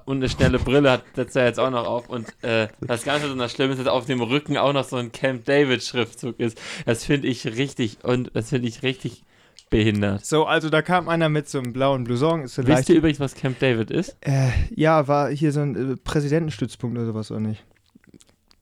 und 0.04 0.16
eine 0.16 0.28
schnelle 0.28 0.58
Brille 0.58 0.90
hat 0.90 1.04
setzt 1.14 1.36
er 1.36 1.46
jetzt 1.46 1.60
auch 1.60 1.70
noch 1.70 1.86
auf. 1.86 2.08
Und 2.08 2.26
äh, 2.42 2.68
das 2.80 3.04
Ganze 3.04 3.28
so 3.28 3.34
das 3.34 3.52
Schlimme 3.52 3.74
ist, 3.74 3.78
dass 3.78 3.88
auf 3.88 4.06
dem 4.06 4.20
Rücken 4.20 4.56
auch 4.56 4.72
noch 4.72 4.84
so 4.84 4.96
ein 4.96 5.12
Camp 5.12 5.44
David 5.44 5.82
Schriftzug 5.82 6.40
ist. 6.40 6.60
Das 6.86 7.04
finde 7.04 7.28
ich 7.28 7.46
richtig 7.46 7.98
und 8.02 8.30
das 8.34 8.48
finde 8.50 8.68
ich 8.68 8.82
richtig 8.82 9.22
behindert. 9.70 10.24
So, 10.24 10.44
also 10.44 10.70
da 10.70 10.82
kam 10.82 11.08
einer 11.08 11.28
mit 11.28 11.48
so 11.48 11.58
einem 11.58 11.72
blauen 11.72 12.04
Blouson. 12.04 12.42
Ist 12.42 12.54
so 12.54 12.66
Wisst 12.66 12.88
ihr 12.88 12.96
übrigens, 12.96 13.20
was 13.20 13.34
Camp 13.34 13.58
David 13.58 13.90
ist? 13.90 14.16
Äh, 14.20 14.50
ja, 14.74 15.08
war 15.08 15.30
hier 15.30 15.52
so 15.52 15.60
ein 15.60 15.92
äh, 15.92 15.96
Präsidentenstützpunkt 15.96 16.96
oder 16.96 17.06
sowas, 17.06 17.30
oder 17.30 17.40
nicht? 17.40 17.64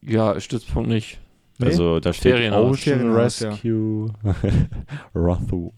Ja, 0.03 0.41
Stützpunkt 0.41 0.89
nicht. 0.89 1.21
Nee? 1.59 1.67
Also 1.67 2.01
da 2.01 2.13
steht 2.13 2.33
Ferienhaus. 2.33 2.79
Ocean 2.79 3.13
Rescue 3.13 4.09
Rothu. 5.15 5.73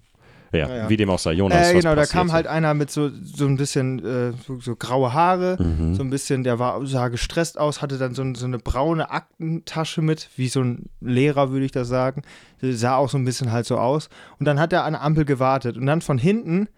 Ja, 0.53 0.69
Ja, 0.69 0.77
ja. 0.77 0.89
wie 0.91 0.97
dem 0.99 1.09
auch 1.11 1.19
sei. 1.19 1.33
Jonas, 1.33 1.71
Äh, 1.71 1.75
genau, 1.75 1.95
da 1.95 2.05
kam 2.07 2.29
so? 2.29 2.35
halt 2.35 2.47
einer 2.47 2.75
mit 2.75 2.91
so, 2.91 3.11
so 3.23 3.47
ein 3.47 3.57
bisschen 3.57 4.05
äh, 4.05 4.33
so, 4.47 4.61
so 4.61 4.77
graue 4.77 5.13
Haare, 5.13 5.57
Mhm. 5.59 5.95
so 5.95 6.03
ein 6.03 6.11
bisschen, 6.11 6.45
der 6.45 6.59
war, 6.59 6.85
sah 6.87 7.09
gestresst 7.09 7.59
aus, 7.59 7.81
hatte 7.83 7.97
dann 7.99 8.15
so, 8.15 8.23
so 8.35 8.45
eine 8.45 8.59
braune 8.59 9.11
Aktentasche 9.11 10.03
mit, 10.03 10.29
wie 10.37 10.49
so 10.49 10.61
ein 10.63 10.91
Lehrer, 11.01 11.51
würde 11.51 11.65
ich 11.65 11.73
das 11.73 11.89
sagen. 11.89 12.23
Der 12.61 12.75
sah 12.75 12.97
auch 12.97 13.09
so 13.09 13.17
ein 13.19 13.25
bisschen 13.25 13.51
halt 13.51 13.67
so 13.67 13.79
aus. 13.79 14.09
Und 14.39 14.47
dann 14.47 14.61
hat 14.61 14.73
er 14.73 14.85
an 14.85 14.93
der 14.93 15.03
Ampel 15.03 15.25
gewartet. 15.25 15.77
Und 15.77 15.87
dann 15.87 16.03
von 16.03 16.19
hinten, 16.19 16.69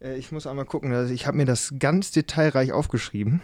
äh, 0.00 0.16
ich 0.16 0.30
muss 0.32 0.46
einmal 0.46 0.64
gucken, 0.64 0.92
also 0.92 1.12
ich 1.12 1.26
habe 1.26 1.36
mir 1.36 1.44
das 1.46 1.74
ganz 1.78 2.12
detailreich 2.12 2.72
aufgeschrieben. 2.72 3.40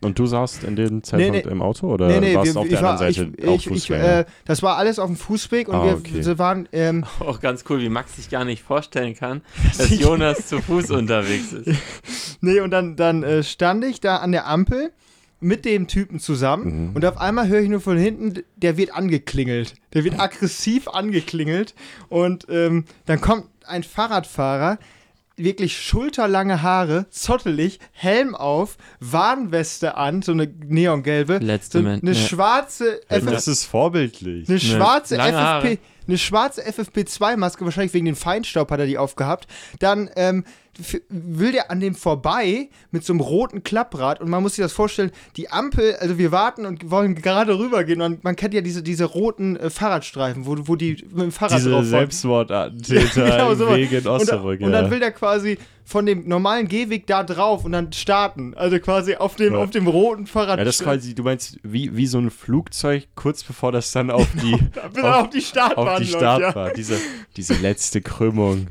Und 0.00 0.18
du 0.18 0.26
saßt 0.26 0.64
in 0.64 0.76
dem 0.76 1.02
Zeitpunkt 1.02 1.44
nee. 1.44 1.52
im 1.52 1.60
Auto 1.60 1.92
oder 1.92 2.08
nee, 2.08 2.20
nee, 2.20 2.34
warst 2.34 2.46
wir, 2.46 2.52
du 2.54 2.60
auf 2.60 2.68
der 2.68 2.80
war, 2.82 2.90
anderen 2.92 3.12
Seite 3.14 3.32
ich, 3.36 3.46
auf 3.48 3.62
Fußwege? 3.64 4.02
äh, 4.02 4.24
Das 4.46 4.62
war 4.62 4.76
alles 4.78 4.98
auf 4.98 5.08
dem 5.08 5.16
Fußweg 5.16 5.68
und 5.68 5.74
Ah, 5.74 5.84
wir, 5.84 5.92
okay. 5.94 6.24
wir 6.24 6.38
waren, 6.38 6.68
ähm, 6.72 7.04
Auch 7.20 7.40
ganz 7.40 7.64
cool, 7.68 7.80
wie 7.80 7.90
Max 7.90 8.16
sich 8.16 8.30
gar 8.30 8.44
nicht 8.46 8.62
vorstellen 8.62 9.14
kann, 9.14 9.42
dass 9.76 9.90
Jonas 9.98 10.46
zu 10.46 10.60
Fuß 10.62 10.90
unterwegs 10.92 11.52
ist. 11.52 11.78
Nee, 12.40 12.60
und 12.60 12.70
dann, 12.70 12.94
dann 12.96 13.24
äh, 13.24 13.42
stand 13.42 13.84
ich 13.84 14.00
da 14.00 14.18
an 14.18 14.30
der 14.32 14.46
Ampel 14.46 14.92
mit 15.40 15.64
dem 15.64 15.86
Typen 15.88 16.18
zusammen 16.20 16.88
Mhm. 16.90 16.96
und 16.96 17.04
auf 17.04 17.18
einmal 17.18 17.48
höre 17.48 17.60
ich 17.60 17.68
nur 17.68 17.80
von 17.80 17.96
hinten, 17.98 18.42
der 18.56 18.76
wird 18.76 18.94
angeklingelt. 18.94 19.74
Der 19.92 20.04
wird 20.04 20.18
aggressiv 20.20 20.88
angeklingelt 20.88 21.74
und 22.08 22.46
ähm, 22.48 22.84
dann 23.06 23.20
kommt 23.20 23.44
ein 23.66 23.82
Fahrradfahrer, 23.82 24.78
wirklich 25.38 25.76
schulterlange 25.80 26.62
Haare, 26.62 27.06
zottelig, 27.10 27.78
Helm 27.92 28.34
auf, 28.34 28.76
Warnweste 29.00 29.96
an, 29.96 30.22
so 30.22 30.32
eine 30.32 30.46
neongelbe, 30.46 31.38
Letzte 31.38 31.82
so 31.82 31.86
eine 31.88 32.14
schwarze 32.14 33.00
FF 33.08 33.26
das 33.26 33.48
ist 33.48 33.64
vorbildlich. 33.64 34.48
eine 34.48 34.60
schwarze 34.60 35.18
Haare. 35.20 35.66
FFP, 35.68 35.78
eine 36.06 36.18
schwarze 36.18 36.62
FFP2-Maske, 36.66 37.64
wahrscheinlich 37.64 37.92
wegen 37.94 38.06
dem 38.06 38.16
Feinstaub 38.16 38.70
hat 38.70 38.80
er 38.80 38.86
die 38.86 38.98
aufgehabt. 38.98 39.46
Dann 39.78 40.08
ähm, 40.16 40.44
f- 40.44 40.48
will 41.08 41.52
der 41.52 41.70
an 41.70 41.80
dem 41.80 41.94
vorbei 41.94 42.68
mit 42.90 43.04
so 43.04 43.12
einem 43.12 43.20
roten 43.20 43.62
Klapprad 43.62 44.20
und 44.20 44.30
man 44.30 44.42
muss 44.42 44.54
sich 44.54 44.62
das 44.62 44.72
vorstellen, 44.72 45.10
die 45.36 45.50
Ampel, 45.50 45.96
also 45.96 46.18
wir 46.18 46.30
warten 46.32 46.66
und 46.66 46.90
wollen 46.90 47.14
gerade 47.16 47.58
rübergehen 47.58 48.00
und 48.00 48.22
man 48.24 48.36
kennt 48.36 48.54
ja 48.54 48.60
diese, 48.60 48.82
diese 48.82 49.04
roten 49.04 49.56
äh, 49.56 49.70
Fahrradstreifen, 49.70 50.46
wo, 50.46 50.56
wo 50.68 50.76
die 50.76 51.04
mit 51.10 51.22
dem 51.22 51.32
Fahrrad 51.32 51.58
Diese 51.58 51.70
drauf 51.70 51.80
wollen. 51.80 51.90
Selbstmordattentäter 51.90 53.24
Genau 53.24 53.50
im 53.52 53.58
so. 53.58 53.68
Weg 53.74 53.90
in 53.90 53.98
und, 53.98 54.04
dann, 54.04 54.12
Osnabrück. 54.14 54.60
und 54.60 54.72
dann 54.72 54.84
ja. 54.86 54.90
will 54.90 55.00
der 55.00 55.12
quasi 55.12 55.58
von 55.84 56.04
dem 56.04 56.28
normalen 56.28 56.68
Gehweg 56.68 57.06
da 57.06 57.24
drauf 57.24 57.64
und 57.64 57.72
dann 57.72 57.94
starten. 57.94 58.52
Also 58.54 58.78
quasi 58.78 59.14
auf 59.14 59.36
dem, 59.36 59.54
Ja. 59.54 59.60
auf 59.60 59.70
dem 59.70 59.86
roten 59.86 60.26
Fahrrad. 60.26 60.58
ja, 60.58 60.64
das 60.64 60.80
ist 60.80 60.84
quasi, 60.84 61.14
du 61.14 61.22
meinst, 61.22 61.58
wie, 61.62 61.96
wie 61.96 62.06
so 62.06 62.18
ein 62.18 62.30
Flugzeug, 62.30 63.08
kurz 63.14 63.42
bevor 63.42 63.72
das 63.72 63.90
dann 63.92 64.10
auf 64.10 64.28
die, 64.42 64.54
er 64.96 65.20
auf 65.20 65.30
die 65.30 65.40
Startbahn 65.40 65.88
auf 65.88 65.98
die 65.98 66.04
läuft, 66.04 66.22
ja. 66.22 66.36
Startbahn, 66.38 66.72
diese, 66.76 66.98
diese 67.36 67.54
letzte 67.54 68.02
Krümmung. 68.02 68.66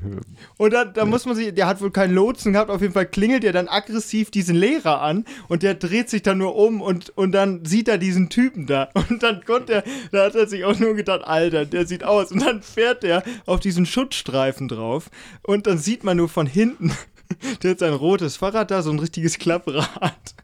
Und 0.58 0.74
dann, 0.74 0.94
dann 0.94 1.10
muss 1.10 1.26
man 1.26 1.36
sich, 1.36 1.56
der 1.56 1.66
hat 1.66 1.82
wohl 1.82 1.90
keinen 1.98 2.14
Lotsen 2.14 2.54
gehabt, 2.54 2.70
auf 2.70 2.82
jeden 2.82 2.94
Fall 2.94 3.08
klingelt 3.08 3.44
er 3.44 3.54
dann 3.54 3.68
aggressiv 3.68 4.30
diesen 4.30 4.56
Lehrer 4.56 5.02
an 5.02 5.26
und 5.48 5.64
der 5.64 5.74
dreht 5.74 6.12
sich 6.12 6.22
dann 6.22 6.38
nur 6.38 6.56
um 6.56 6.80
und, 6.80 7.10
und 7.18 7.32
dann 7.32 7.66
sieht 7.66 7.88
er 7.88 7.98
diesen 7.98 8.30
Typen 8.30 8.68
da. 8.68 8.90
Und 9.10 9.24
dann 9.24 9.44
konnte 9.46 9.74
er, 9.74 9.84
da 10.12 10.26
hat 10.26 10.36
er 10.36 10.48
sich 10.48 10.64
auch 10.64 10.78
nur 10.78 10.94
gedacht, 10.94 11.22
Alter, 11.24 11.66
der 11.66 11.88
sieht 11.88 12.04
aus. 12.04 12.32
Und 12.32 12.46
dann 12.46 12.62
fährt 12.62 13.04
er 13.04 13.24
auf 13.48 13.60
diesen 13.62 13.86
Schutzstreifen 13.88 14.68
drauf 14.68 15.10
und 15.42 15.66
dann 15.66 15.80
sieht 15.80 16.04
man 16.04 16.18
nur 16.18 16.30
von 16.30 16.46
hinten, 16.46 16.92
der 17.64 17.72
hat 17.72 17.80
sein 17.80 17.94
rotes 17.94 18.38
Fahrrad 18.38 18.70
da, 18.70 18.84
so 18.84 18.92
ein 18.92 19.00
richtiges 19.00 19.40
Klapprad. 19.40 19.88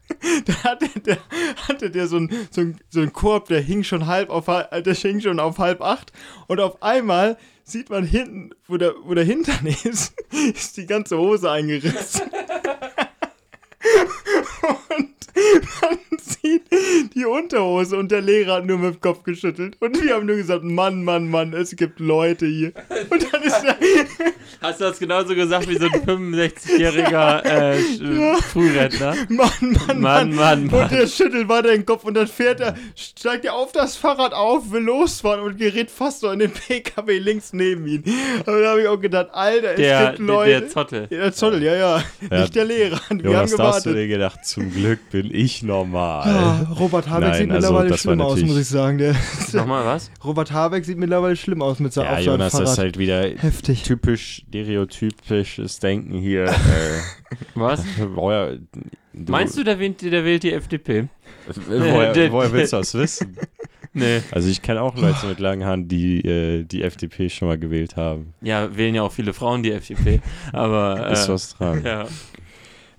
Da 0.46 0.54
hatte 0.64 0.88
der, 1.00 1.18
hatte 1.68 1.90
der 1.90 2.06
so 2.06 2.16
ein, 2.16 2.30
so, 2.50 2.62
so 2.90 3.00
ein 3.00 3.12
Korb, 3.12 3.48
der 3.48 3.60
hing 3.60 3.84
schon 3.84 4.06
halb 4.06 4.30
auf, 4.30 4.46
der 4.46 4.94
hing 4.94 5.20
schon 5.20 5.38
auf 5.38 5.58
halb 5.58 5.80
acht. 5.80 6.12
Und 6.46 6.60
auf 6.60 6.82
einmal 6.82 7.36
sieht 7.64 7.90
man 7.90 8.04
hinten, 8.04 8.50
wo 8.68 8.76
der, 8.76 8.94
wo 9.02 9.14
der 9.14 9.24
Hintern 9.24 9.66
ist, 9.84 10.14
ist 10.30 10.76
die 10.76 10.86
ganze 10.86 11.18
Hose 11.18 11.50
eingerissen. 11.50 12.22
Und 14.62 15.14
man 15.82 15.98
sieht 16.24 16.62
die 17.14 17.24
Unterhose 17.24 17.96
und 17.96 18.10
der 18.10 18.20
Lehrer 18.22 18.54
hat 18.56 18.66
nur 18.66 18.78
mit 18.78 18.94
dem 18.94 19.00
Kopf 19.00 19.22
geschüttelt. 19.24 19.76
Und 19.80 20.02
wir 20.02 20.14
haben 20.14 20.26
nur 20.26 20.36
gesagt, 20.36 20.64
Mann, 20.64 21.04
Mann, 21.04 21.28
Mann, 21.28 21.52
es 21.52 21.74
gibt 21.76 22.00
Leute 22.00 22.46
hier. 22.46 22.72
Und 23.10 23.32
dann 23.32 23.42
ist 23.42 23.62
er, 23.64 23.76
Hast 24.60 24.80
du 24.80 24.84
das 24.84 24.98
genauso 24.98 25.34
gesagt 25.34 25.68
wie 25.68 25.76
so 25.76 25.86
ein 25.86 25.92
65-jähriger 26.06 27.44
äh, 27.44 27.78
Sch- 27.78 28.42
Frührentner? 28.52 29.14
Mann, 29.28 29.48
Mann, 29.60 30.00
Mann, 30.00 30.00
Mann, 30.00 30.34
Mann, 30.34 30.62
Und 30.64 30.72
Mann. 30.72 30.88
der 30.90 31.06
schüttelt 31.06 31.48
weiter 31.48 31.68
den 31.68 31.84
Kopf 31.84 32.04
und 32.04 32.14
dann 32.14 32.26
fährt 32.26 32.60
er, 32.60 32.74
steigt 32.96 33.44
er 33.44 33.54
auf 33.54 33.72
das 33.72 33.96
Fahrrad 33.96 34.32
auf, 34.32 34.70
will 34.70 34.82
losfahren 34.82 35.40
und 35.40 35.58
gerät 35.58 35.90
fast 35.90 36.20
so 36.20 36.30
in 36.30 36.38
den 36.38 36.50
PKW 36.52 37.18
links 37.18 37.52
neben 37.52 37.86
ihn. 37.86 38.04
Aber 38.46 38.60
da 38.60 38.70
habe 38.70 38.82
ich 38.82 38.88
auch 38.88 39.00
gedacht, 39.00 39.28
Alter, 39.32 39.70
es 39.72 39.76
Der, 39.76 40.06
gibt 40.06 40.18
der, 40.20 40.26
Leute. 40.26 40.50
der 40.60 40.68
Zottel. 40.68 41.06
ja, 41.10 41.18
der 41.18 41.32
Zottel, 41.32 41.62
ja, 41.62 41.74
ja, 41.74 42.02
Ja. 42.30 42.40
Nicht 42.40 42.54
der 42.54 42.64
Lehrer. 42.64 43.00
Wir 43.10 43.18
Jonas, 43.24 43.52
haben 43.52 43.58
da 43.58 43.64
hast 43.68 43.86
du 43.86 43.90
gewartet. 43.90 43.96
dir 43.96 44.08
gedacht, 44.08 44.44
zum 44.46 44.72
Glück 44.72 45.10
bin 45.10 45.34
ich 45.34 45.62
normal. 45.62 46.13
Ah, 46.22 46.66
Robert 46.78 47.08
Habeck 47.08 47.28
Nein, 47.30 47.38
sieht 47.42 47.50
also 47.50 47.66
mittlerweile 47.68 47.88
das 47.90 48.00
schlimm 48.00 48.20
aus, 48.20 48.40
muss 48.42 48.56
ich 48.58 48.68
sagen. 48.68 48.98
Der, 48.98 49.14
Nochmal 49.52 49.84
was? 49.84 50.10
Robert 50.24 50.52
Habeck 50.52 50.84
sieht 50.84 50.98
mittlerweile 50.98 51.36
schlimm 51.36 51.62
aus 51.62 51.78
mit 51.80 51.92
seinem 51.92 52.12
Ja, 52.12 52.18
Jonas, 52.20 52.52
das 52.52 52.60
Fahrrad. 52.60 52.72
ist 52.72 52.78
halt 52.78 52.98
wieder 52.98 53.22
Heftig. 53.36 53.82
typisch 53.82 54.44
stereotypisches 54.48 55.78
Denken 55.80 56.18
hier. 56.18 56.44
äh, 56.48 56.52
Was? 57.54 57.84
woher, 58.14 58.58
Meinst 59.12 59.56
du, 59.58 59.64
der 59.64 59.78
wählt, 59.78 60.02
der 60.02 60.24
wählt 60.24 60.42
die 60.42 60.52
FDP? 60.52 61.08
Woher, 61.68 62.12
Der- 62.14 62.32
woher 62.32 62.52
willst 62.52 62.72
du 62.72 62.78
das 62.78 62.94
wissen? 62.94 63.36
Nee. 63.96 64.22
Also 64.32 64.48
ich 64.48 64.60
kenne 64.60 64.82
auch 64.82 64.96
Leute 64.96 65.24
mit 65.26 65.38
langen 65.38 65.64
Haaren, 65.64 65.86
die 65.86 66.18
äh, 66.20 66.64
die 66.64 66.82
FDP 66.82 67.28
schon 67.30 67.46
mal 67.46 67.56
gewählt 67.58 67.94
haben. 67.96 68.34
Ja, 68.40 68.76
wählen 68.76 68.92
ja 68.96 69.02
auch 69.02 69.12
viele 69.12 69.32
Frauen 69.32 69.62
die 69.62 69.70
FDP. 69.70 70.20
Aber. 70.52 71.10
Äh, 71.10 71.12
Ist 71.12 71.28
was 71.28 71.54
dran. 71.56 71.82
Ja. 71.84 72.06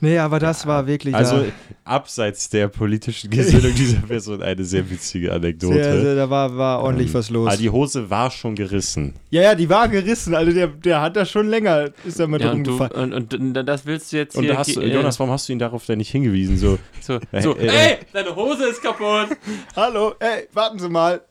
Nee, 0.05 0.19
aber 0.19 0.39
das 0.39 0.67
war 0.67 0.85
wirklich 0.87 1.15
Also 1.15 1.37
da, 1.43 1.51
abseits 1.83 2.49
der 2.49 2.67
politischen 2.67 3.29
Gesinnung 3.29 3.73
dieser 3.75 3.99
Person 4.01 4.41
eine 4.43 4.63
sehr 4.63 4.89
witzige 4.89 5.33
Anekdote. 5.33 5.73
sehr, 5.73 6.01
sehr, 6.01 6.15
da 6.15 6.29
war, 6.29 6.55
war 6.55 6.81
ordentlich 6.83 7.07
Ähm, 7.09 7.13
was 7.15 7.29
los. 7.29 7.47
Aber 7.47 7.57
die 7.57 7.69
Hose 7.69 8.09
war 8.09 8.29
schon 8.29 8.55
gerissen. 8.55 9.13
ja, 9.31 9.41
ja, 9.41 9.55
die 9.55 9.69
war 9.69 9.87
gerissen. 9.87 10.35
Also 10.35 10.51
der, 10.51 10.67
der 10.67 11.01
hat 11.01 11.15
da 11.15 11.25
schon 11.25 11.47
länger, 11.47 11.89
ist 12.05 12.19
da 12.19 12.27
mit 12.27 12.41
ja 12.41 12.51
und, 12.51 12.65
du, 12.65 12.71
rumgefallen. 12.71 13.13
und, 13.13 13.33
und, 13.33 13.57
und 13.57 13.65
das 13.67 13.85
willst 13.85 14.13
du 14.13 14.17
jetzt 14.17 14.35
Und 14.35 14.43
hier. 14.43 14.53
da 14.53 14.59
hast 14.59 14.77
äh, 14.77 14.93
Jonas, 14.93 15.19
warum 15.19 15.31
hast 15.33 15.49
du 15.49 15.53
ihn 15.53 15.59
darauf 15.59 15.85
denn 15.85 15.97
nicht 15.97 16.11
hingewiesen? 16.11 16.57
So, 16.57 16.77
So, 17.01 17.19
Äh, 17.31 17.41
so 17.41 17.55
äh, 17.57 17.67
ey, 17.67 17.97
deine 18.13 18.35
Hose 18.35 18.65
ist 18.69 18.81
kaputt. 18.81 19.29
Hallo, 19.75 20.13
ey, 20.19 20.47
warten 20.53 20.79
Sie 20.79 20.89
mal. 20.89 21.21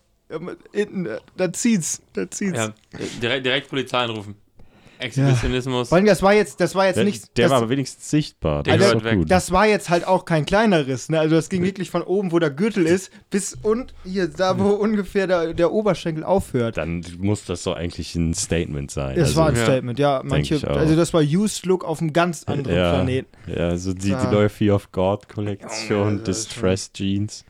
Hinten, 0.73 1.07
äh, 1.07 1.19
da 1.37 1.53
zieht's, 1.53 2.03
da 2.15 2.29
zieht's. 2.31 2.59
Ja, 2.59 2.73
direkt, 3.23 3.47
direkt 3.47 3.69
Polizei 3.69 3.99
anrufen. 3.99 4.35
Exhibitionismus. 4.99 5.89
Vor 5.89 5.97
allem, 5.97 6.07
das 6.07 6.23
war 6.23 6.35
jetzt, 6.35 6.61
das 6.61 6.75
war 6.75 6.87
jetzt 6.87 6.97
der, 6.97 7.05
nicht, 7.05 7.37
der 7.37 7.45
das, 7.45 7.51
war 7.51 7.59
aber 7.59 7.69
wenigstens 7.69 8.11
sichtbar. 8.11 8.63
Der 8.63 8.79
Das 8.79 8.93
gut. 8.93 9.31
das 9.31 9.51
war 9.51 9.67
jetzt 9.67 9.91
halt 9.91 10.07
auch 10.07 10.25
kein 10.25 10.47
kleiner 10.47 10.87
Riss, 10.87 11.09
ne? 11.09 11.21
Also 11.21 11.37
das 11.37 11.49
ging 11.49 11.63
wirklich 11.63 11.91
von 11.91 12.03
oben, 12.03 12.33
wo 12.33 12.39
der 12.39 12.51
Gürtel 12.51 12.87
ist, 12.87 13.11
bis 13.31 13.55
und 13.55 13.95
hier, 14.05 14.29
da 14.29 14.59
wo 14.59 14.71
ungefähr 14.71 15.27
der, 15.27 15.55
der 15.55 15.73
Oberschenkel 15.73 16.25
aufhört. 16.25 16.77
Dann 16.77 17.05
muss 17.19 17.45
das 17.45 17.65
doch 17.65 17.77
eigentlich 17.77 18.15
ein 18.15 18.35
Statement 18.35 18.91
sein. 18.91 19.17
Das 19.17 19.29
also, 19.29 19.41
war 19.41 19.49
ein 19.49 19.57
ja. 19.57 19.65
Statement, 19.65 19.99
ja. 19.99 20.23
Manche, 20.25 20.67
also 20.69 20.97
das 20.97 21.13
war 21.13 21.23
Used 21.23 21.67
Look 21.67 21.85
auf 21.85 22.01
einem 22.01 22.13
ganz 22.13 22.45
anderen 22.45 22.77
ja, 22.77 22.93
Planeten. 22.93 23.29
Ja, 23.47 23.69
also 23.69 23.93
die, 23.93 24.11
Ja. 24.11 24.25
die 24.25 24.35
neue 24.35 24.49
Fear 24.49 24.77
of 24.77 24.93
God 24.93 25.29
Kollektion, 25.29 26.21
Oh, 26.21 26.25
Distressed 26.25 26.95
Jeans. 26.95 27.45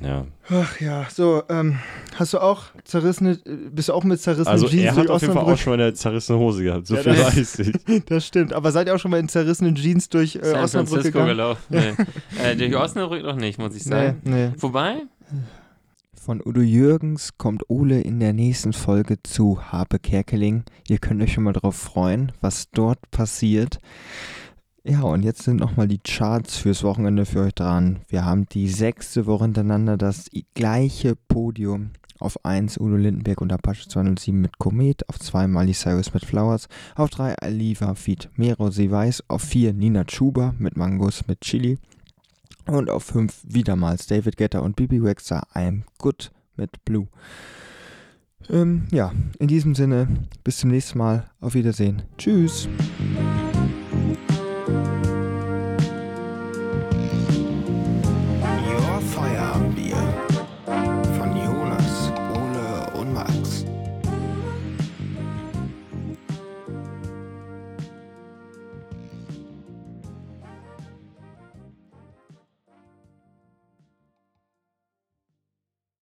Ja. 0.00 0.26
Ach 0.50 0.80
ja, 0.80 1.06
so, 1.12 1.42
ähm, 1.48 1.78
hast 2.18 2.34
du 2.34 2.38
auch 2.38 2.64
zerrissene, 2.84 3.32
äh, 3.44 3.56
bist 3.70 3.88
du 3.88 3.92
auch 3.94 4.04
mit 4.04 4.20
zerrissenen 4.20 4.48
Also 4.48 4.68
Jeans 4.68 4.84
er 4.84 4.96
hat 4.96 5.10
auf 5.10 5.20
jeden 5.22 5.34
Fall 5.34 5.44
auch 5.44 5.56
schon 5.58 5.76
mal 5.76 5.82
eine 5.82 5.94
zerrissene 5.94 6.38
Hose 6.38 6.62
gehabt. 6.64 6.86
So 6.86 6.96
Ja, 6.96 7.02
viel 7.02 7.14
das- 7.14 7.36
weiß 7.36 7.58
ich. 7.60 8.04
Das 8.06 8.26
stimmt, 8.26 8.52
aber 8.52 8.72
seid 8.72 8.86
ihr 8.88 8.94
auch 8.94 8.98
schon 8.98 9.10
mal 9.10 9.20
in 9.20 9.28
zerrissenen 9.28 9.74
Jeans 9.74 10.08
durch 10.08 10.36
äh, 10.36 10.44
San 10.44 10.62
Osnabrück 10.64 10.88
Francisco 10.90 11.18
gegangen? 11.18 11.28
gelaufen. 11.28 11.62
Nee. 11.70 12.42
äh, 12.42 12.56
durch 12.56 12.76
Osnabrück 12.76 13.22
noch 13.22 13.36
nicht, 13.36 13.58
muss 13.58 13.74
ich 13.74 13.84
Nee, 13.86 13.90
sagen. 13.90 14.20
nee. 14.24 14.50
Wobei, 14.58 15.02
Von 16.14 16.42
Udo 16.44 16.60
Jürgens 16.60 17.38
kommt 17.38 17.62
Ole 17.68 18.00
in 18.00 18.20
der 18.20 18.32
nächsten 18.34 18.72
Folge 18.72 19.22
zu 19.22 19.72
Habe 19.72 19.98
Kerkeling. 19.98 20.64
Ihr 20.88 20.98
könnt 20.98 21.22
euch 21.22 21.32
schon 21.32 21.44
mal 21.44 21.52
drauf 21.54 21.76
freuen, 21.76 22.32
was 22.40 22.68
dort 22.70 22.98
passiert. 23.10 23.78
Ja, 24.84 25.02
und 25.02 25.22
jetzt 25.22 25.42
sind 25.42 25.56
nochmal 25.60 25.86
die 25.88 25.98
Charts 25.98 26.56
fürs 26.56 26.82
Wochenende 26.82 27.26
für 27.26 27.40
euch 27.40 27.54
dran. 27.54 28.00
Wir 28.08 28.24
haben 28.24 28.46
die 28.46 28.68
sechste 28.68 29.26
Woche 29.26 29.44
hintereinander 29.44 29.96
das 29.98 30.26
gleiche 30.54 31.14
Podium. 31.14 31.90
Auf 32.18 32.44
1 32.44 32.78
Udo 32.78 32.96
Lindenberg 32.96 33.40
und 33.40 33.52
Apache 33.52 33.88
207 33.88 34.40
mit 34.40 34.58
Komet, 34.58 35.08
auf 35.08 35.18
2 35.18 35.46
Miley 35.48 35.72
Cyrus 35.72 36.12
mit 36.14 36.24
Flowers, 36.24 36.68
auf 36.96 37.10
3 37.10 37.36
Aliva 37.36 37.94
Feed 37.94 38.28
Mero 38.36 38.70
Sie 38.70 38.90
Weiß, 38.90 39.24
auf 39.28 39.42
4 39.42 39.72
Nina 39.72 40.04
Chuba 40.04 40.54
mit 40.58 40.76
Mangos 40.76 41.26
mit 41.26 41.40
Chili 41.42 41.78
und 42.66 42.90
auf 42.90 43.04
5 43.04 43.42
wiedermals 43.44 44.06
David 44.06 44.36
Guetta 44.36 44.60
und 44.60 44.76
Bibi 44.76 45.02
Wexler 45.02 45.46
I'm 45.54 45.82
Good 45.98 46.30
mit 46.56 46.84
Blue. 46.84 47.08
Ähm, 48.50 48.86
ja, 48.90 49.12
in 49.38 49.48
diesem 49.48 49.74
Sinne, 49.74 50.08
bis 50.44 50.58
zum 50.58 50.70
nächsten 50.70 50.98
Mal. 50.98 51.30
Auf 51.40 51.54
Wiedersehen. 51.54 52.02
Tschüss. 52.16 52.68